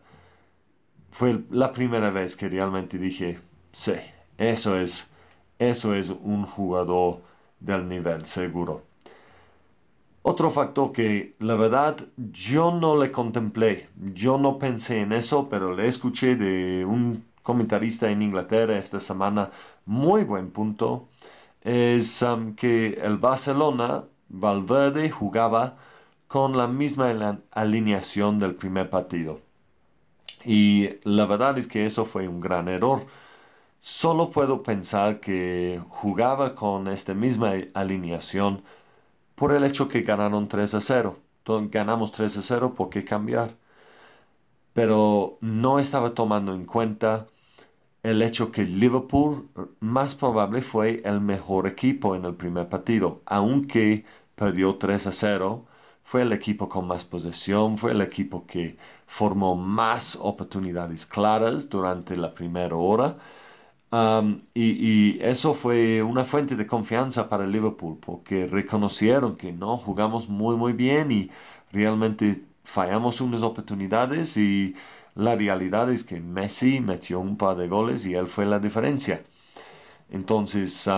Fue 1.12 1.44
la 1.52 1.72
primera 1.72 2.10
vez 2.10 2.36
que 2.36 2.50
realmente 2.50 2.98
dije, 2.98 3.40
sí, 3.72 3.94
eso 4.38 4.78
es, 4.78 5.10
eso 5.58 5.94
es 5.94 6.10
un 6.10 6.46
jugador 6.46 7.22
del 7.60 7.88
nivel 7.88 8.26
seguro. 8.26 8.84
Otro 10.30 10.50
factor 10.52 10.92
que 10.92 11.36
la 11.40 11.56
verdad 11.56 11.96
yo 12.18 12.74
no 12.74 12.98
le 12.98 13.14
contemplé, 13.14 13.88
yo 14.14 14.38
no 14.38 14.60
pensé 14.60 15.00
en 15.00 15.14
eso, 15.14 15.48
pero 15.48 15.74
le 15.74 15.88
escuché 15.88 16.36
de 16.36 16.84
un 16.84 17.24
comentarista 17.44 18.12
en 18.12 18.22
Inglaterra 18.22 18.78
esta 18.78 19.00
semana, 19.00 19.52
muy 19.86 20.26
buen 20.26 20.52
punto, 20.52 21.08
es 21.62 22.22
um, 22.24 22.56
que 22.56 23.00
el 23.02 23.16
Barcelona, 23.16 24.04
Valverde, 24.28 25.10
jugaba 25.10 25.78
con 26.28 26.58
la 26.58 26.68
misma 26.68 27.40
alineación 27.52 28.38
del 28.38 28.54
primer 28.56 28.90
partido. 28.90 29.40
Y 30.44 30.90
la 31.06 31.26
verdad 31.26 31.58
es 31.58 31.68
que 31.68 31.86
eso 31.86 32.04
fue 32.04 32.28
un 32.28 32.42
gran 32.42 32.68
error. 32.68 33.06
Solo 33.80 34.30
puedo 34.30 34.62
pensar 34.62 35.22
que 35.22 35.80
jugaba 35.88 36.54
con 36.54 36.90
esta 36.90 37.14
misma 37.14 37.54
alineación 37.74 38.64
por 39.38 39.54
el 39.54 39.64
hecho 39.64 39.88
que 39.90 40.02
ganaron 40.04 40.48
3 40.50 40.74
a 40.76 40.82
0. 40.82 41.18
Entonces, 41.40 41.72
ganamos 41.72 42.12
3 42.12 42.38
a 42.38 42.42
0, 42.42 42.74
¿por 42.76 42.90
qué 42.90 43.06
cambiar? 43.06 43.56
Pero 44.74 45.38
no 45.42 45.80
estaba 45.80 46.14
tomando 46.14 46.54
en 46.54 46.66
cuenta 46.66 47.28
el 48.04 48.22
hecho 48.24 48.52
que 48.52 48.64
Liverpool 48.66 49.50
más 49.80 50.16
probable 50.16 50.62
fue 50.62 51.02
el 51.06 51.22
mejor 51.22 51.68
equipo 51.68 52.16
en 52.16 52.26
el 52.26 52.36
primer 52.36 52.70
partido, 52.70 53.22
aunque 53.26 54.06
perdió 54.36 54.78
3 54.78 55.08
a 55.08 55.12
0, 55.12 55.66
fue 56.04 56.24
el 56.24 56.34
equipo 56.34 56.70
con 56.70 56.88
más 56.88 57.06
posesión, 57.06 57.78
fue 57.78 57.92
el 57.92 58.02
equipo 58.02 58.46
que 58.48 58.78
formó 59.08 59.56
más 59.56 60.18
oportunidades 60.22 61.06
claras 61.06 61.70
durante 61.70 62.16
la 62.18 62.34
primera 62.34 62.76
hora 62.76 63.18
y, 64.54 65.18
eso 65.22 65.54
fue 65.54 66.04
una 66.04 66.26
fuente 66.26 66.56
de 66.56 66.68
confianza 66.68 67.30
para 67.30 67.48
Liverpool 67.48 67.98
porque 68.00 68.46
reconocieron 68.48 69.38
que 69.38 69.52
no 69.54 69.78
jugamos 69.78 70.28
muy 70.30 70.56
muy 70.58 70.74
bien 70.74 71.12
y 71.12 71.32
realmente 71.72 72.44
fallamos 72.64 73.22
unas 73.22 73.44
oportunidades 73.44 74.36
y 74.38 74.76
la 75.16 75.36
realidad 75.36 75.92
es 75.92 76.04
que 76.04 76.20
Messi 76.20 76.80
metió 76.82 77.20
un 77.20 77.38
par 77.38 77.58
de 77.58 77.68
goles 77.68 78.06
y 78.06 78.14
él 78.16 78.28
fue 78.28 78.46
la 78.46 78.60
diferencia. 78.60 79.24
Entonces, 80.10 80.90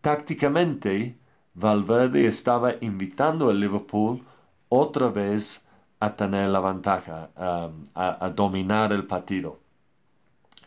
tácticamente, 0.00 1.18
Valverde 1.54 2.26
estaba 2.26 2.74
invitando 2.80 3.50
al 3.50 3.60
Liverpool 3.60 4.22
otra 4.68 5.08
vez 5.08 5.66
a 6.00 6.14
tener 6.16 6.48
la 6.50 6.60
ventaja, 6.60 7.30
a 7.36 8.30
dominar 8.34 8.92
el 8.92 9.06
partido. 9.06 9.58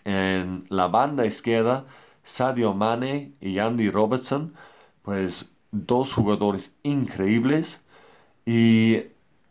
En 0.05 0.65
la 0.69 0.87
banda 0.87 1.25
izquierda, 1.25 1.85
Sadio 2.23 2.73
Mane 2.73 3.33
y 3.41 3.59
Andy 3.59 3.89
Robertson, 3.89 4.53
pues 5.03 5.53
dos 5.71 6.13
jugadores 6.13 6.75
increíbles. 6.83 7.81
Y 8.45 9.03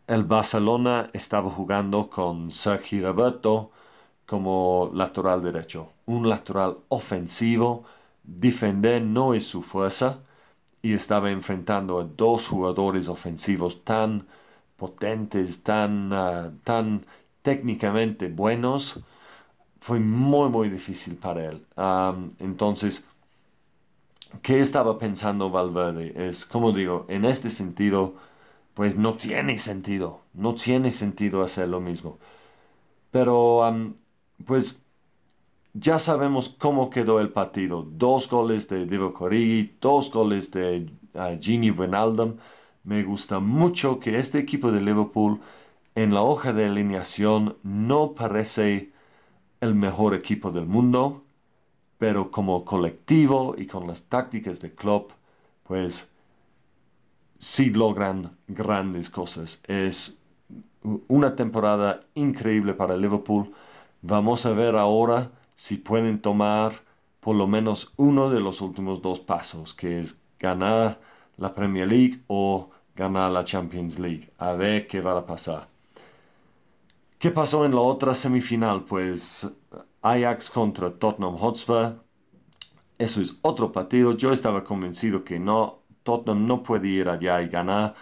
el 0.06 0.24
Barcelona 0.24 1.10
estaba 1.12 1.50
jugando 1.50 2.10
con 2.10 2.50
Sergi 2.50 3.00
Roberto 3.00 3.70
como 4.26 4.90
lateral 4.94 5.42
derecho. 5.42 5.92
Un 6.06 6.28
lateral 6.28 6.78
ofensivo, 6.88 7.84
defender 8.24 9.02
no 9.02 9.34
es 9.34 9.46
su 9.46 9.62
fuerza. 9.62 10.20
Y 10.82 10.94
estaba 10.94 11.30
enfrentando 11.30 12.00
a 12.00 12.04
dos 12.04 12.48
jugadores 12.48 13.08
ofensivos 13.08 13.84
tan 13.84 14.26
potentes, 14.76 15.62
tan, 15.62 16.12
ah, 16.12 16.52
tan 16.64 17.06
técnicamente 17.42 18.28
buenos 18.28 19.02
fue 19.80 19.98
muy, 20.00 20.48
muy 20.50 20.68
difícil 20.70 21.16
para 21.16 21.46
él. 21.50 21.66
entonces, 22.38 23.06
¿qué 24.42 24.60
estaba 24.60 24.98
pensando 24.98 25.50
Valverde? 25.50 26.28
Es, 26.28 26.46
como 26.46 26.72
digo, 26.72 27.06
en 27.08 27.24
este 27.24 27.50
sentido, 27.50 28.14
pues 28.74 28.96
no 28.96 29.14
tiene 29.16 29.58
sentido, 29.58 30.20
no 30.34 30.54
tiene 30.54 30.92
sentido 30.92 31.42
hacer 31.42 31.68
lo 31.68 31.80
mismo. 31.80 32.18
Pero, 33.10 33.62
pues, 34.46 34.80
ya 35.74 35.98
sabemos 35.98 36.48
cómo 36.48 36.90
quedó 36.90 37.20
el 37.20 37.30
partido. 37.30 37.82
Dos 37.82 38.28
goles 38.28 38.68
de 38.68 38.86
Divo 38.86 39.12
Corrigi, 39.12 39.76
dos 39.80 40.10
goles 40.10 40.50
de 40.50 40.90
uh, 41.14 41.40
Gini 41.40 41.70
Wijnaldum. 41.70 42.36
Me 42.84 43.02
gusta 43.04 43.40
mucho 43.40 44.00
que 44.00 44.18
este 44.18 44.38
equipo 44.38 44.72
de 44.72 44.80
Liverpool 44.80 45.40
en 45.94 46.14
la 46.14 46.22
hoja 46.22 46.52
de 46.52 46.66
alineación 46.66 47.56
no 47.62 48.14
parece 48.14 48.92
el 49.60 49.74
mejor 49.74 50.14
equipo 50.14 50.50
del 50.50 50.66
mundo, 50.66 51.22
pero 51.98 52.30
como 52.30 52.64
colectivo 52.64 53.54
y 53.58 53.66
con 53.66 53.86
las 53.86 54.02
tácticas 54.02 54.60
de 54.60 54.74
club, 54.74 55.12
pues 55.64 56.08
sí 57.38 57.70
logran 57.70 58.36
grandes 58.48 59.10
cosas. 59.10 59.60
Es 59.66 60.18
una 61.08 61.36
temporada 61.36 62.00
increíble 62.14 62.74
para 62.74 62.96
Liverpool. 62.96 63.52
Vamos 64.02 64.46
a 64.46 64.52
ver 64.52 64.76
ahora 64.76 65.30
si 65.56 65.76
pueden 65.76 66.20
tomar 66.20 66.82
por 67.20 67.36
lo 67.36 67.46
menos 67.46 67.92
uno 67.96 68.30
de 68.30 68.40
los 68.40 68.60
últimos 68.62 69.02
dos 69.02 69.20
pasos, 69.20 69.74
que 69.74 70.00
es 70.00 70.16
ganar 70.38 70.98
la 71.36 71.54
Premier 71.54 71.86
League 71.86 72.20
o 72.28 72.70
ganar 72.96 73.30
la 73.30 73.44
Champions 73.44 73.98
League. 73.98 74.30
A 74.38 74.52
ver 74.52 74.86
qué 74.86 75.00
va 75.00 75.18
a 75.18 75.26
pasar. 75.26 75.69
¿Qué 77.20 77.30
pasó 77.30 77.66
en 77.66 77.74
la 77.74 77.82
otra 77.82 78.14
semifinal? 78.14 78.84
Pues 78.84 79.46
Ajax 80.00 80.48
contra 80.48 80.90
Tottenham 80.98 81.36
Hotspur. 81.36 82.02
Eso 82.98 83.20
es 83.20 83.36
otro 83.42 83.72
partido. 83.72 84.16
Yo 84.16 84.32
estaba 84.32 84.64
convencido 84.64 85.22
que 85.22 85.38
no, 85.38 85.82
Tottenham 86.02 86.46
no 86.46 86.62
puede 86.62 86.88
ir 86.88 87.10
allá 87.10 87.42
y 87.42 87.48
ganar. 87.48 87.94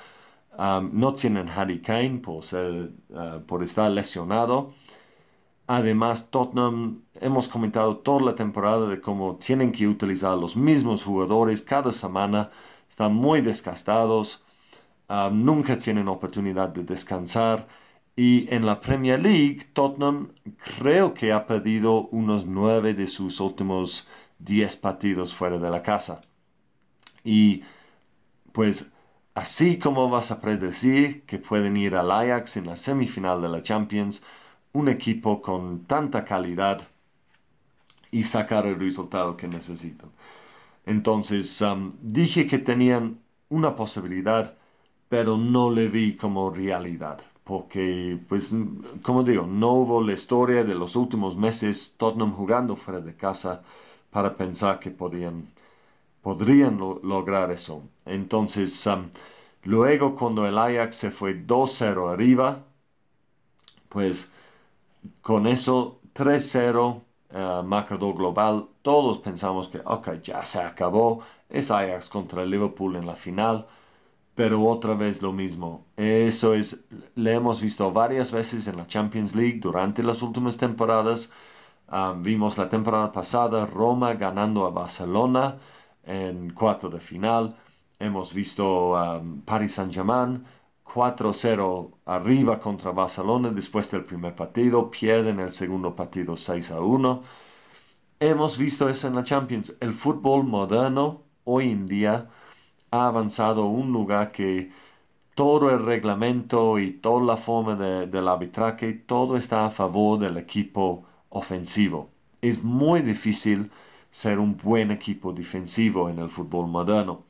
Um, 0.57 0.91
no 0.93 1.15
tienen 1.15 1.49
Harry 1.49 1.83
Kane 1.83 2.21
por, 2.21 2.45
ser, 2.45 2.93
uh, 3.11 3.41
por 3.45 3.65
estar 3.65 3.91
lesionado. 3.91 4.73
Además, 5.67 6.31
Tottenham, 6.31 7.03
hemos 7.15 7.49
comentado 7.49 7.99
toda 7.99 8.23
la 8.23 8.37
temporada 8.37 8.87
de 8.89 9.01
cómo 9.01 9.37
tienen 9.37 9.73
que 9.73 9.89
utilizar 9.89 10.39
los 10.39 10.57
mismos 10.57 11.05
jugadores 11.05 11.63
cada 11.63 11.91
semana. 11.91 12.51
Están 12.89 13.15
muy 13.15 13.41
desgastados. 13.41 14.45
Um, 15.09 15.45
nunca 15.45 15.77
tienen 15.77 16.07
oportunidad 16.09 16.69
de 16.69 16.85
descansar. 16.85 17.67
Y 18.19 18.53
en 18.53 18.67
la 18.67 18.81
Premier 18.81 19.21
League, 19.21 19.69
Tottenham 19.73 20.33
creo 20.77 21.15
que 21.15 21.33
ha 21.33 21.47
perdido 21.47 22.09
unos 22.09 22.47
nueve 22.47 22.93
de 22.93 23.07
sus 23.07 23.39
últimos 23.39 24.09
diez 24.41 24.75
partidos 24.75 25.33
fuera 25.33 25.57
de 25.57 25.71
la 25.71 25.85
casa. 25.85 26.23
Y 27.23 27.63
pues 28.51 28.91
así 29.35 29.79
como 29.79 30.11
vas 30.11 30.33
a 30.33 30.41
predecir 30.41 31.23
que 31.27 31.39
pueden 31.39 31.77
ir 31.77 31.95
al 31.95 32.11
Ajax 32.11 32.57
en 32.57 32.67
la 32.67 32.75
semifinal 32.75 33.41
de 33.41 33.51
la 33.51 33.63
Champions, 33.63 34.21
un 34.73 34.89
equipo 34.89 35.41
con 35.41 35.85
tanta 35.85 36.25
calidad 36.25 36.89
y 38.11 38.25
sacar 38.25 38.67
el 38.67 38.81
resultado 38.81 39.37
que 39.37 39.47
necesitan. 39.47 40.11
Entonces 40.87 41.63
um, 41.63 41.93
dije 42.03 42.49
que 42.49 42.59
tenían 42.59 43.21
una 43.49 43.77
posibilidad, 43.77 44.57
pero 45.09 45.37
no 45.37 45.71
le 45.71 45.87
vi 45.87 46.17
como 46.17 46.51
realidad 46.51 47.21
porque, 47.49 48.21
pues, 48.29 48.53
como 49.03 49.25
digo, 49.25 49.47
no 49.47 49.73
hubo 49.73 50.03
la 50.03 50.13
historia 50.13 50.65
de 50.65 50.75
los 50.75 50.97
últimos 50.97 51.35
meses 51.37 51.95
Tottenham 51.97 52.35
jugando 52.35 52.77
fuera 52.77 53.01
de 53.01 53.17
casa 53.17 53.63
para 54.11 54.37
pensar 54.37 54.79
que 54.81 54.91
podían, 54.91 55.49
podrían 56.23 56.79
lograr 57.03 57.51
eso. 57.53 57.83
Entonces, 58.07 58.89
Luego, 59.65 60.15
cuando 60.17 60.47
el 60.47 60.59
Ajax 60.59 60.97
se 60.97 61.11
fue 61.11 61.35
2-0 61.47 62.11
arriba, 62.13 62.65
pues 63.89 64.33
con 65.23 65.47
eso 65.47 66.01
3-0 66.15 67.03
uh, 67.33 67.63
marcador 67.65 68.15
global, 68.17 68.69
todos 68.83 69.19
pensamos 69.19 69.69
que, 69.69 69.81
ok, 69.85 70.21
ya 70.23 70.45
se 70.45 70.61
acabó, 70.61 71.23
es 71.49 71.71
Ajax 71.71 72.09
contra 72.09 72.45
Liverpool 72.45 72.97
en 72.97 73.07
la 73.07 73.15
final, 73.17 73.67
pero 74.39 74.63
otra 74.63 74.95
vez 74.95 75.21
lo 75.21 75.33
mismo. 75.33 75.89
Eso 75.97 76.55
es, 76.55 76.85
le 77.17 77.35
hemos 77.35 77.61
visto 77.61 77.93
varias 77.93 78.31
veces 78.31 78.69
en 78.69 78.77
la 78.77 78.87
Champions 78.87 79.35
League 79.35 79.59
durante 79.61 80.01
las 80.01 80.23
últimas 80.23 80.57
temporadas. 80.57 81.33
Ah, 81.89 82.15
vimos 82.17 82.57
la 82.57 82.69
temporada 82.69 83.11
pasada 83.11 83.67
Roma 83.67 84.15
ganando 84.15 84.65
a 84.65 84.71
Barcelona 84.71 85.57
en 86.05 86.51
cuarto 86.55 86.89
de 86.89 87.01
final. 87.01 87.57
Hemos 87.99 88.33
visto 88.33 88.93
um, 88.93 89.41
Paris 89.43 89.75
Saint-Germain 89.75 90.45
4-0 90.85 91.91
arriba 92.07 92.61
contra 92.61 92.93
Barcelona 92.93 93.51
después 93.51 93.91
del 93.91 94.05
primer 94.05 94.37
partido, 94.37 94.89
pierden 94.89 95.41
el 95.41 95.51
segundo 95.51 95.97
partido 95.97 96.35
6-1. 96.35 97.23
Hemos 98.21 98.57
visto 98.57 98.89
eso 98.89 99.09
en 99.09 99.17
la 99.17 99.25
Champions. 99.25 99.77
El 99.81 99.93
fútbol 99.95 100.45
moderno 100.45 101.23
hoy 101.43 101.73
en 101.73 101.87
día 101.89 102.31
ha 102.91 103.07
avanzado 103.09 103.67
un 103.67 103.93
lugar 103.93 104.33
que 104.33 104.71
todo 105.35 105.71
el 105.71 105.85
reglamento 105.85 106.79
y 106.79 106.93
toda 106.93 107.25
la 107.25 107.37
forma 107.37 107.77
del 107.77 108.29
arbitraje, 108.29 108.93
todo 108.93 109.37
está 109.37 109.67
a 109.67 109.71
favor 109.71 110.19
del 110.19 110.37
equipo 110.37 111.05
ofensivo. 111.31 112.11
Es 112.43 112.63
muy 112.63 113.03
difícil 113.03 113.71
ser 114.11 114.39
un 114.39 114.57
buen 114.57 114.91
equipo 114.91 115.33
defensivo 115.33 116.09
en 116.09 116.19
el 116.19 116.29
fútbol 116.29 116.67
moderno. 116.69 117.25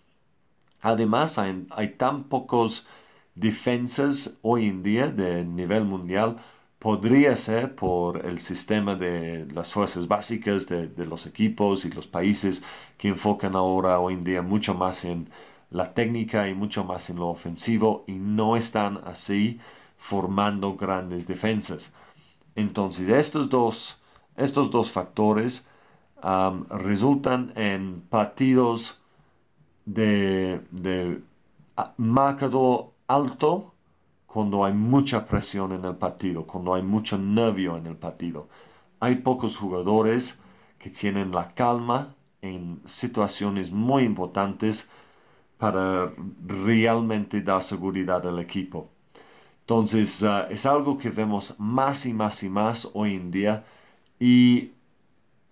Además, 0.80 1.38
hay, 1.38 1.88
tan 1.98 2.24
pocos 2.24 2.86
defensas 3.34 4.38
hoy 4.42 4.68
en 4.68 4.82
día 4.82 5.08
de 5.08 5.44
nivel 5.44 5.84
mundial. 5.84 6.38
Podría 6.78 7.34
ser 7.34 7.74
por 7.74 8.24
el 8.24 8.38
sistema 8.38 8.94
de 8.94 9.46
las 9.52 9.72
fuerzas 9.72 10.06
básicas 10.06 10.68
de, 10.68 10.88
los 11.06 11.26
equipos 11.26 11.84
y 11.84 11.90
los 11.90 12.06
países 12.06 12.62
que 12.96 13.08
enfocan 13.08 13.56
ahora 13.56 13.98
hoy 13.98 14.14
en 14.14 14.22
día 14.22 14.42
mucho 14.42 14.74
más 14.74 15.04
en 15.04 15.28
la 15.70 15.92
técnica 15.92 16.48
y 16.48 16.54
mucho 16.54 16.84
más 16.84 17.10
en 17.10 17.16
lo 17.16 17.28
ofensivo 17.30 18.04
y 18.06 18.12
no 18.12 18.56
están 18.56 18.98
así 19.04 19.58
formando 19.96 20.76
grandes 20.76 21.26
defensas. 21.26 21.92
Entonces 22.54 23.08
estos 23.08 23.48
dos, 23.48 24.00
estos 24.36 24.70
dos 24.70 24.92
factores 24.92 25.66
resultan 26.70 27.52
en 27.56 28.02
partidos 28.02 29.00
de, 29.84 30.60
de 30.70 31.20
alto 33.08 33.74
cuando 34.28 34.64
hay 34.64 34.74
mucha 34.74 35.26
presión 35.26 35.72
en 35.72 35.84
el 35.84 35.96
partido, 35.96 36.46
cuando 36.46 36.74
hay 36.74 36.82
mucho 36.82 37.18
nervio 37.18 37.76
en 37.78 37.86
el 37.86 37.96
partido. 37.96 38.48
Hay 39.00 39.16
pocos 39.16 39.56
jugadores 39.56 40.40
que 40.78 40.90
tienen 40.90 41.32
la 41.32 41.48
calma 41.54 42.14
en 42.42 42.80
situaciones 42.86 43.72
muy 43.72 44.04
importantes 44.04 44.88
para 45.58 46.12
realmente 46.46 47.40
dar 47.42 47.62
seguridad 47.62 48.26
al 48.26 48.38
equipo. 48.38 48.90
Entonces 49.62 50.22
ah, 50.24 50.46
es 50.50 50.66
algo 50.66 50.98
que 50.98 51.10
vemos 51.10 51.54
más 51.58 52.06
y 52.06 52.14
más 52.14 52.42
y 52.42 52.48
más 52.50 52.90
hoy 52.94 53.14
en 53.16 53.30
día 53.30 53.64
y 54.20 54.72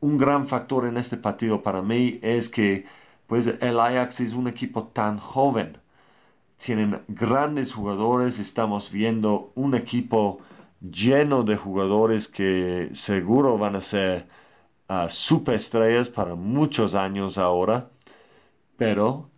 un 0.01 0.19
gran 0.19 0.47
factor 0.47 0.87
en 0.87 0.97
este 0.99 1.17
partido 1.17 1.63
para 1.63 1.83
mí 1.83 2.19
es 2.23 2.49
que 2.49 2.87
pues 3.27 3.47
el 3.47 3.81
Ajax 3.81 4.21
es 4.21 4.35
un 4.35 4.49
equipo 4.49 4.85
tan 4.89 5.19
joven. 5.19 5.79
Tienen 6.57 7.03
grandes 7.09 7.73
jugadores, 7.75 8.39
estamos 8.39 8.91
viendo 8.91 9.53
un 9.55 9.75
equipo 9.75 10.41
lleno 10.81 11.43
de 11.43 11.57
jugadores 11.57 12.29
que 12.29 12.91
seguro 12.95 13.59
van 13.59 13.77
a 13.77 13.81
ser 13.81 14.27
uh, 14.89 15.09
superestrellas 15.09 16.09
para 16.09 16.35
muchos 16.35 16.95
años 16.95 17.39
ahora, 17.39 17.91
pero 18.77 19.31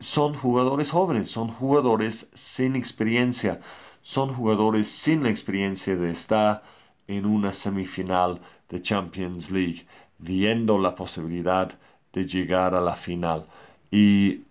son 0.00 0.34
jugadores 0.34 0.90
jóvenes, 0.90 1.30
son 1.30 1.48
jugadores 1.48 2.30
sin 2.34 2.74
experiencia, 2.74 3.60
son 4.00 4.34
jugadores 4.34 4.88
sin 4.88 5.22
la 5.22 5.30
experiencia 5.30 5.94
de 5.94 6.10
estar 6.10 6.62
en 7.06 7.26
una 7.26 7.52
semifinal 7.52 8.40
de 8.68 8.82
Champions 8.82 9.50
League, 9.50 9.86
viendo 10.18 10.78
la 10.78 10.94
posibilidad 10.94 11.78
de 12.12 12.26
llegar 12.26 12.74
a 12.74 12.80
la 12.80 12.94
final. 12.96 13.46
Y 13.90 14.42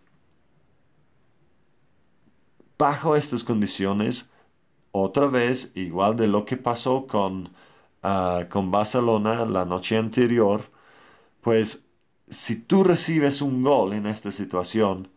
bajo 2.79 3.15
estas 3.15 3.43
condiciones, 3.43 4.31
otra 4.91 5.27
vez, 5.27 5.71
igual 5.75 6.17
de 6.17 6.27
lo 6.27 6.45
que 6.45 6.57
pasó 6.57 7.07
con, 7.07 7.51
ah, 8.03 8.47
con 8.49 8.71
Barcelona 8.71 9.45
la 9.45 9.65
noche 9.65 9.97
anterior, 9.97 10.63
pues 11.41 11.85
si 12.29 12.61
tú 12.61 12.83
recibes 12.83 13.41
un 13.41 13.63
gol 13.63 13.93
en 13.93 14.07
esta 14.07 14.31
situación, 14.31 15.09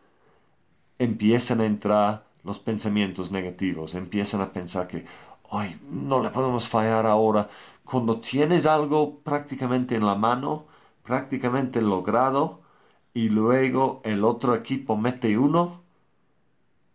empiezan 0.99 1.61
a 1.61 1.67
entrar 1.67 2.25
los 2.45 2.59
pensamientos 2.59 3.31
negativos, 3.31 3.95
empiezan 3.95 4.41
a 4.41 4.53
pensar 4.53 4.89
que, 4.89 5.05
ay, 5.51 5.81
no 5.91 6.23
le 6.23 6.31
podemos 6.31 6.69
fallar 6.69 7.07
ahora. 7.07 7.49
Cuando 7.85 8.21
tienes 8.21 8.67
algo 8.67 9.21
prácticamente 9.21 9.97
en 9.97 10.07
la 10.07 10.15
mano, 10.17 10.67
prácticamente 11.05 11.83
logrado, 11.83 12.63
y 13.15 13.29
luego 13.29 14.01
el 14.05 14.25
otro 14.25 14.55
equipo 14.55 14.97
mete 14.97 15.39
uno, 15.39 15.82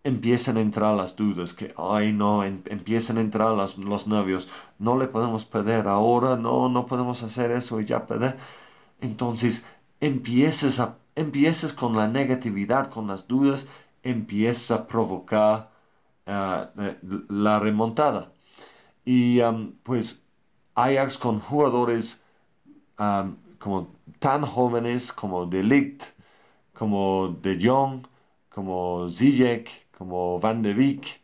empiezan 0.03 0.57
a 0.57 0.61
entrar 0.61 0.95
las 0.95 1.15
dudas, 1.15 1.53
que, 1.53 1.73
ay, 1.77 2.13
no, 2.13 2.43
em, 2.43 2.61
empiezan 2.65 3.17
a 3.17 3.21
entrar 3.21 3.51
los, 3.55 3.77
los 3.77 4.07
nervios, 4.07 4.49
no 4.79 4.97
le 4.97 5.07
podemos 5.07 5.45
perder 5.45 5.87
ahora, 5.87 6.35
no, 6.37 6.69
no 6.69 6.85
podemos 6.85 7.23
hacer 7.23 7.51
eso 7.51 7.79
y 7.81 7.85
ya 7.85 8.07
perder. 8.07 8.37
Entonces, 9.01 9.65
empiezas, 9.99 10.79
a, 10.79 10.97
empiezas 11.15 11.73
con 11.73 11.95
la 11.95 12.07
negatividad, 12.07 12.89
con 12.89 13.07
las 13.07 13.27
dudas, 13.27 13.67
empieza 14.03 14.75
a 14.75 14.87
provocar 14.87 15.71
eh, 16.25 16.97
la 17.29 17.59
remontada. 17.59 18.31
Y 19.05 19.39
pues 19.83 20.23
Ajax 20.75 21.17
con 21.17 21.39
jugadores 21.39 22.21
como 23.59 23.95
tan 24.19 24.43
jóvenes 24.43 25.11
como 25.13 25.45
De 25.45 25.63
Ligt, 25.63 26.03
como 26.73 27.29
De 27.41 27.57
Jong, 27.61 28.05
como 28.49 29.09
Ziyech, 29.09 29.86
como 29.97 30.39
Van 30.39 30.61
de 30.61 30.73
Beek, 30.73 31.21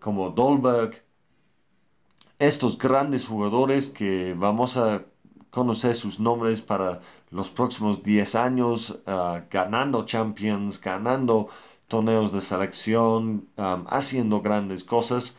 como 0.00 0.30
Dolberg, 0.30 1.02
estos 2.38 2.76
grandes 2.76 3.26
jugadores 3.26 3.88
que 3.88 4.34
vamos 4.36 4.76
a 4.76 5.04
conocer 5.50 5.94
sus 5.94 6.18
nombres 6.20 6.60
para 6.60 7.00
los 7.30 7.50
próximos 7.50 8.02
10 8.02 8.34
años, 8.34 9.00
ah, 9.06 9.44
ganando 9.50 10.04
Champions, 10.04 10.80
ganando 10.80 11.48
torneos 11.88 12.32
de 12.32 12.40
selección, 12.40 13.48
haciendo 13.56 14.40
grandes 14.40 14.82
cosas, 14.82 15.36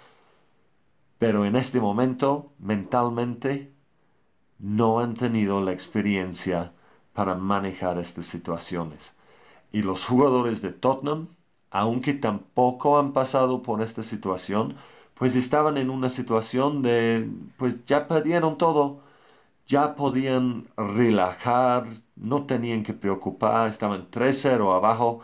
pero 1.17 1.45
en 1.45 1.55
este 1.55 1.79
momento 1.81 2.53
mentalmente 2.59 3.73
no 4.59 4.99
han 4.99 5.15
tenido 5.15 5.61
la 5.61 5.71
experiencia 5.71 6.73
para 7.13 7.35
manejar 7.35 7.97
estas 7.97 8.27
situaciones. 8.27 9.13
Y 9.71 9.81
los 9.81 10.05
jugadores 10.05 10.61
de 10.61 10.71
Tottenham, 10.71 11.29
aunque 11.73 12.15
tampoco 12.15 12.99
han 12.99 13.13
pasado 13.13 13.63
por 13.63 13.83
esta 13.83 14.03
situación, 14.03 14.77
pues 15.15 15.35
estaban 15.37 15.77
en 15.77 15.89
una 15.91 16.09
situación 16.09 16.81
de, 16.83 17.29
pues 17.57 17.85
ya 17.85 18.07
perdieron 18.07 18.57
todo, 18.59 19.01
ya 19.67 19.95
podían 19.95 20.67
relajar, 20.77 21.87
no 22.15 22.45
tenían 22.45 22.83
que 22.83 22.93
preocupar, 22.93 23.69
estaban 23.69 24.09
3-0 24.11 24.73
abajo, 24.73 25.21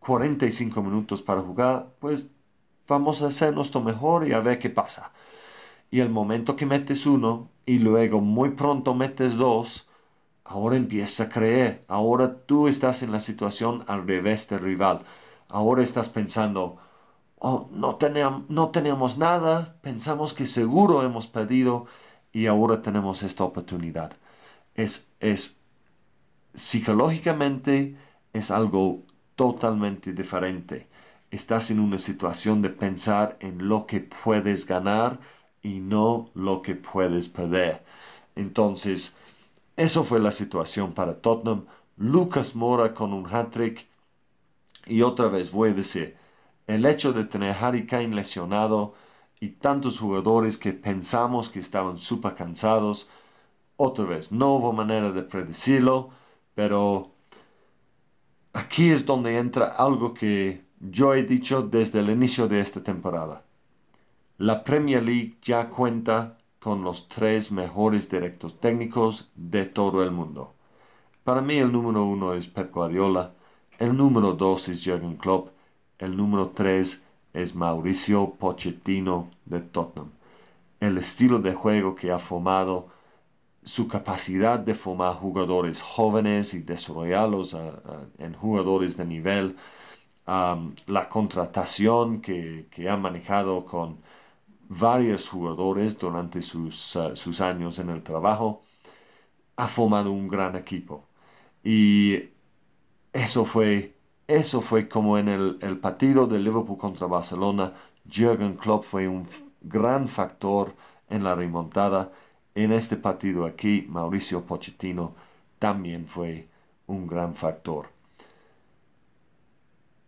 45 0.00 0.82
minutos 0.82 1.22
para 1.22 1.42
jugar, 1.42 1.88
pues 2.00 2.26
vamos 2.88 3.22
a 3.22 3.28
hacer 3.28 3.54
nuestro 3.54 3.80
mejor 3.82 4.26
y 4.28 4.32
a 4.32 4.40
ver 4.40 4.58
qué 4.58 4.70
pasa. 4.70 5.12
Y 5.90 6.00
el 6.00 6.10
momento 6.10 6.56
que 6.56 6.66
metes 6.66 7.06
uno 7.06 7.50
y 7.66 7.78
luego 7.78 8.20
muy 8.20 8.50
pronto 8.50 8.94
metes 8.94 9.36
dos, 9.36 9.88
ahora 10.44 10.76
empieza 10.76 11.24
a 11.24 11.28
creer. 11.30 11.84
Ahora 11.88 12.36
tú 12.46 12.68
estás 12.68 13.02
en 13.02 13.12
la 13.12 13.20
situación 13.20 13.84
al 13.88 14.06
revés 14.06 14.48
del 14.48 14.60
rival. 14.60 15.02
Ahora 15.48 15.82
estás 15.82 16.08
pensando, 16.08 16.78
oh, 17.38 17.68
no, 17.72 17.96
teníamos, 17.96 19.18
nada, 19.18 19.76
pensamos 19.82 20.34
que 20.34 20.46
seguro 20.46 21.02
hemos 21.02 21.26
perdido 21.26 21.86
y 22.32 22.46
ahora 22.46 22.82
tenemos 22.82 23.22
esta 23.22 23.44
oportunidad. 23.44 24.12
Es, 24.74 25.10
es 25.20 25.58
psicológicamente 26.54 27.96
es 28.32 28.50
algo 28.50 29.02
totalmente 29.36 30.12
diferente. 30.12 30.88
Estás 31.30 31.70
en 31.70 31.80
una 31.80 31.98
situación 31.98 32.62
de 32.62 32.70
pensar 32.70 33.36
en 33.40 33.68
lo 33.68 33.86
que 33.86 34.00
puedes 34.00 34.66
ganar 34.66 35.20
y 35.62 35.80
no 35.80 36.30
lo 36.34 36.62
que 36.62 36.74
puedes 36.76 37.28
perder. 37.28 37.84
Entonces, 38.36 39.16
eso 39.76 40.04
fue 40.04 40.20
la 40.20 40.30
situación 40.30 40.92
para 40.94 41.20
Tottenham. 41.20 41.66
Lucas 41.96 42.54
Mora 42.56 42.94
con 42.94 43.12
un 43.12 43.26
hat-trick 43.32 43.86
Y 44.86 45.02
otra 45.02 45.28
vez 45.28 45.50
voy 45.52 45.70
a 45.70 45.74
decir, 45.74 46.16
el 46.66 46.86
hecho 46.86 47.12
de 47.12 47.24
tener 47.24 47.56
Harry 47.60 47.86
Kane 47.86 48.14
lesionado 48.14 48.94
y 49.40 49.48
tantos 49.50 49.98
jugadores 49.98 50.58
que 50.58 50.72
pensamos 50.72 51.50
que 51.50 51.58
estaban 51.58 51.98
súper 51.98 52.34
cansados, 52.34 53.08
otra 53.76 54.04
vez, 54.04 54.30
no 54.30 54.54
hubo 54.54 54.72
manera 54.72 55.10
de 55.10 55.22
predecirlo, 55.22 56.10
pero 56.54 57.10
aquí 58.52 58.90
es 58.90 59.04
donde 59.04 59.38
entra 59.38 59.66
algo 59.66 60.14
que 60.14 60.64
yo 60.80 61.14
he 61.14 61.24
dicho 61.24 61.62
desde 61.62 62.00
el 62.00 62.10
inicio 62.10 62.46
de 62.46 62.60
esta 62.60 62.82
temporada. 62.82 63.42
La 64.38 64.64
Premier 64.64 65.02
League 65.02 65.38
ya 65.42 65.68
cuenta 65.68 66.38
con 66.60 66.82
los 66.82 67.08
tres 67.08 67.52
mejores 67.52 68.08
directos 68.10 68.58
técnicos 68.60 69.30
de 69.34 69.66
todo 69.66 70.02
el 70.02 70.10
mundo. 70.10 70.54
Para 71.24 71.40
mí 71.40 71.56
el 71.56 71.72
número 71.72 72.04
uno 72.04 72.34
es 72.34 72.48
Pep 72.48 72.72
Guardiola, 72.72 73.34
el 73.78 73.96
número 73.96 74.32
dos 74.34 74.68
es 74.68 74.84
Jürgen 74.84 75.16
Klopp, 75.16 75.50
el 75.98 76.16
número 76.16 76.50
tres 76.50 77.02
es 77.32 77.54
Mauricio 77.54 78.30
Pochettino 78.38 79.30
de 79.44 79.60
Tottenham. 79.60 80.10
El 80.80 80.98
estilo 80.98 81.38
de 81.38 81.54
juego 81.54 81.94
que 81.94 82.10
ha 82.12 82.18
formado, 82.18 82.88
su 83.64 83.88
capacidad 83.88 84.58
de 84.58 84.74
formar 84.74 85.14
jugadores 85.14 85.80
jóvenes 85.82 86.54
y 86.54 86.60
desarrollarlos 86.60 87.56
en 88.18 88.34
jugadores 88.34 88.96
de 88.96 89.04
nivel, 89.06 89.56
la 90.26 91.08
contratación 91.10 92.20
que, 92.20 92.66
ha 92.88 92.96
manejado 92.96 93.64
con 93.64 93.98
varios 94.68 95.28
jugadores 95.28 95.98
durante 95.98 96.42
sus, 96.42 96.98
sus 97.14 97.40
años 97.40 97.78
en 97.78 97.90
el 97.90 98.02
trabajo, 98.02 98.62
ha 99.56 99.68
formado 99.68 100.12
un 100.12 100.28
gran 100.28 100.56
equipo. 100.56 101.06
Y 101.62 102.33
eso 103.14 103.46
fue, 103.46 103.94
eso 104.26 104.60
fue 104.60 104.88
como 104.88 105.16
en 105.16 105.28
el, 105.28 105.58
el 105.62 105.78
partido 105.78 106.26
de 106.26 106.38
Liverpool 106.38 106.76
contra 106.78 107.06
Barcelona. 107.06 107.72
Jürgen 108.10 108.56
Klopp 108.56 108.84
fue 108.84 109.08
un 109.08 109.26
gran 109.62 110.08
factor 110.08 110.74
en 111.08 111.24
la 111.24 111.34
remontada. 111.34 112.12
En 112.54 112.72
este 112.72 112.96
partido 112.96 113.46
aquí, 113.46 113.86
Mauricio 113.88 114.42
Pochettino 114.44 115.14
también 115.58 116.06
fue 116.06 116.48
un 116.86 117.06
gran 117.06 117.34
factor. 117.34 117.88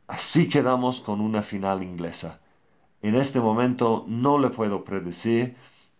Así 0.09 0.49
quedamos 0.49 1.01
con 1.01 1.21
una 1.21 1.43
final 1.43 1.83
inglesa. 1.83 2.41
En 3.03 3.15
este 3.15 3.41
momento 3.41 4.05
no 4.09 4.39
le 4.39 4.51
puedo 4.51 4.85
predecir. 4.85 5.57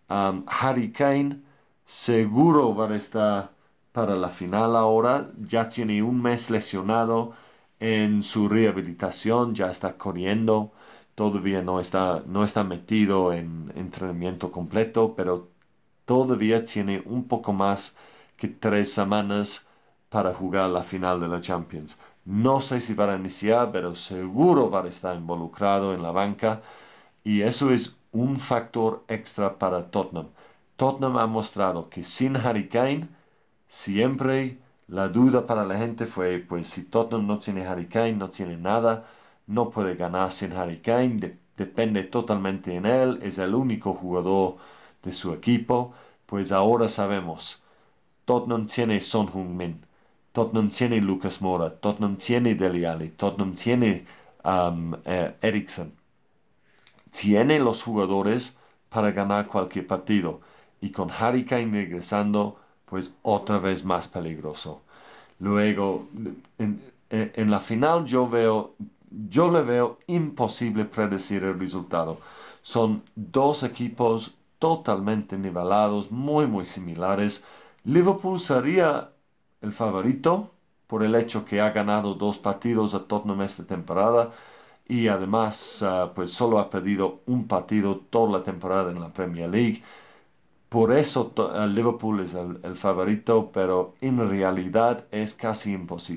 Um, 0.09 0.45
Harry 0.47 0.93
Kane 0.93 1.41
seguro 1.87 2.75
va 2.75 2.89
a 2.89 2.97
estar 2.97 3.51
para 3.97 4.15
la 4.17 4.29
final 4.29 4.77
ahora. 4.77 5.31
Ya 5.39 5.69
tiene 5.71 6.03
un 6.03 6.21
mes 6.23 6.51
lesionado 6.51 7.33
en 7.81 8.23
su 8.23 8.49
rehabilitación, 8.49 9.55
ya 9.55 9.71
está 9.71 9.97
corriendo. 9.97 10.73
Todavía 11.15 11.63
no 11.63 11.81
está, 11.81 12.23
no 12.27 12.45
está 12.45 12.63
metido 12.63 13.33
en 13.33 13.73
entrenamiento 13.75 14.53
completo, 14.53 15.15
pero 15.17 15.49
todavía 16.05 16.65
tiene 16.67 17.03
un 17.07 17.27
poco 17.27 17.55
más 17.55 17.97
que 18.37 18.49
tres 18.49 18.93
semanas 18.93 19.67
para 20.11 20.35
jugar 20.35 20.69
la 20.71 20.83
final 20.83 21.21
de 21.21 21.29
la 21.29 21.41
Champions. 21.41 21.99
No 22.27 22.61
sé 22.61 22.81
si 22.81 22.95
va 22.95 23.11
a 23.13 23.17
iniciar, 23.17 23.73
pero 23.73 23.95
seguro 23.95 24.71
va 24.71 24.83
a 24.85 24.89
estar 24.89 25.17
involucrado 25.17 25.95
en 25.95 26.03
la 26.03 26.11
banca. 26.13 26.61
Y 27.25 27.43
eso 27.43 27.73
es 27.73 27.99
un 28.13 28.39
factor 28.41 29.05
extra 29.09 29.59
para 29.59 29.91
Tottenham. 29.91 30.29
Tottenham 30.77 31.17
ha 31.19 31.27
mostrado 31.27 31.89
que 31.91 32.05
sin 32.05 32.37
Harry 32.37 32.69
Kane, 32.69 33.09
siempre 33.69 34.59
la 34.89 35.09
duda 35.09 35.47
para 35.47 35.65
la 35.65 35.79
gente 35.79 36.07
fue, 36.07 36.39
pues 36.39 36.69
si 36.69 36.85
Tottenham 36.85 37.27
no 37.27 37.39
tiene 37.39 37.67
Harry 37.67 37.87
Kane, 37.87 38.13
no 38.15 38.31
tiene 38.31 38.57
nada, 38.57 39.07
no 39.47 39.71
puede 39.71 39.97
ganar 39.97 40.33
sin 40.33 40.53
Harry 40.53 40.79
Kane, 40.81 41.39
depende 41.57 42.05
totalmente 42.05 42.75
en 42.75 42.87
él, 42.87 43.21
es 43.23 43.39
el 43.39 43.55
único 43.55 43.95
jugador 43.95 44.57
de 45.03 45.13
su 45.13 45.33
equipo. 45.33 45.95
Pues 46.27 46.53
ahora 46.53 46.89
sabemos, 46.89 47.63
Tottenham 48.25 48.67
tiene 48.67 49.01
Son 49.01 49.29
Heung-min, 49.29 49.85
Tottenham 50.33 50.71
tiene 50.71 51.01
Lucas 51.01 51.41
Mora, 51.43 51.71
Tottenham 51.71 52.17
tiene 52.17 52.55
Dele 52.55 52.87
Alli, 52.87 53.11
Tottenham 53.11 53.55
tiene 53.55 54.07
um, 54.45 54.95
eh. 55.05 55.35
Tiene 57.11 57.59
los 57.61 57.83
jugadores 57.83 58.59
para 58.91 59.11
ganar 59.13 59.47
cualquier 59.47 59.87
partido. 59.87 60.41
Y 60.81 60.91
con 60.93 61.11
Harry 61.11 61.45
Kane 61.45 61.73
regresando, 61.73 62.59
pues 62.87 63.13
otra 63.23 63.59
vez 63.59 63.85
más 63.85 64.09
peligroso. 64.09 64.83
Luego, 65.41 66.09
en, 66.59 67.51
la 67.51 67.61
final 67.61 68.07
yo 68.07 68.29
veo, 68.29 68.75
yo 69.11 69.51
le 69.51 69.63
veo 69.63 69.99
imposible 70.07 70.85
predecir 70.85 71.45
el 71.45 71.59
resultado. 71.59 72.19
Son 72.63 73.03
dos 73.15 73.63
equipos 73.63 74.35
totalmente 74.59 75.37
nivelados, 75.39 76.11
muy, 76.11 76.47
muy 76.47 76.67
similares. 76.67 77.45
Liverpool 77.85 78.41
sería 78.41 79.11
el 79.61 79.73
favorito 79.73 80.51
por 80.87 81.03
el 81.05 81.15
hecho 81.15 81.45
que 81.45 81.61
ha 81.61 81.71
ganado 81.71 82.15
dos 82.15 82.39
partidos 82.39 82.95
a 82.95 83.05
Tottenham 83.07 83.43
esta 83.43 83.65
temporada 83.67 84.33
y 84.89 85.09
además 85.09 85.83
ah, 85.83 86.13
pues 86.15 86.33
solo 86.33 86.59
ha 86.59 86.71
perdido 86.71 87.21
un 87.27 87.47
partido 87.49 87.97
toda 88.11 88.39
la 88.39 88.45
temporada 88.45 88.91
en 88.91 89.01
la 89.01 89.13
Premier 89.13 89.51
League. 89.51 89.83
Por 90.69 90.93
eso 90.93 91.33
Liverpool 91.69 92.21
es 92.21 92.35
el 92.35 92.77
favorito, 92.77 93.51
pero 93.53 93.95
en 94.01 94.29
realidad 94.29 95.07
es 95.11 95.33
casi 95.35 95.73
imposible. 95.73 96.15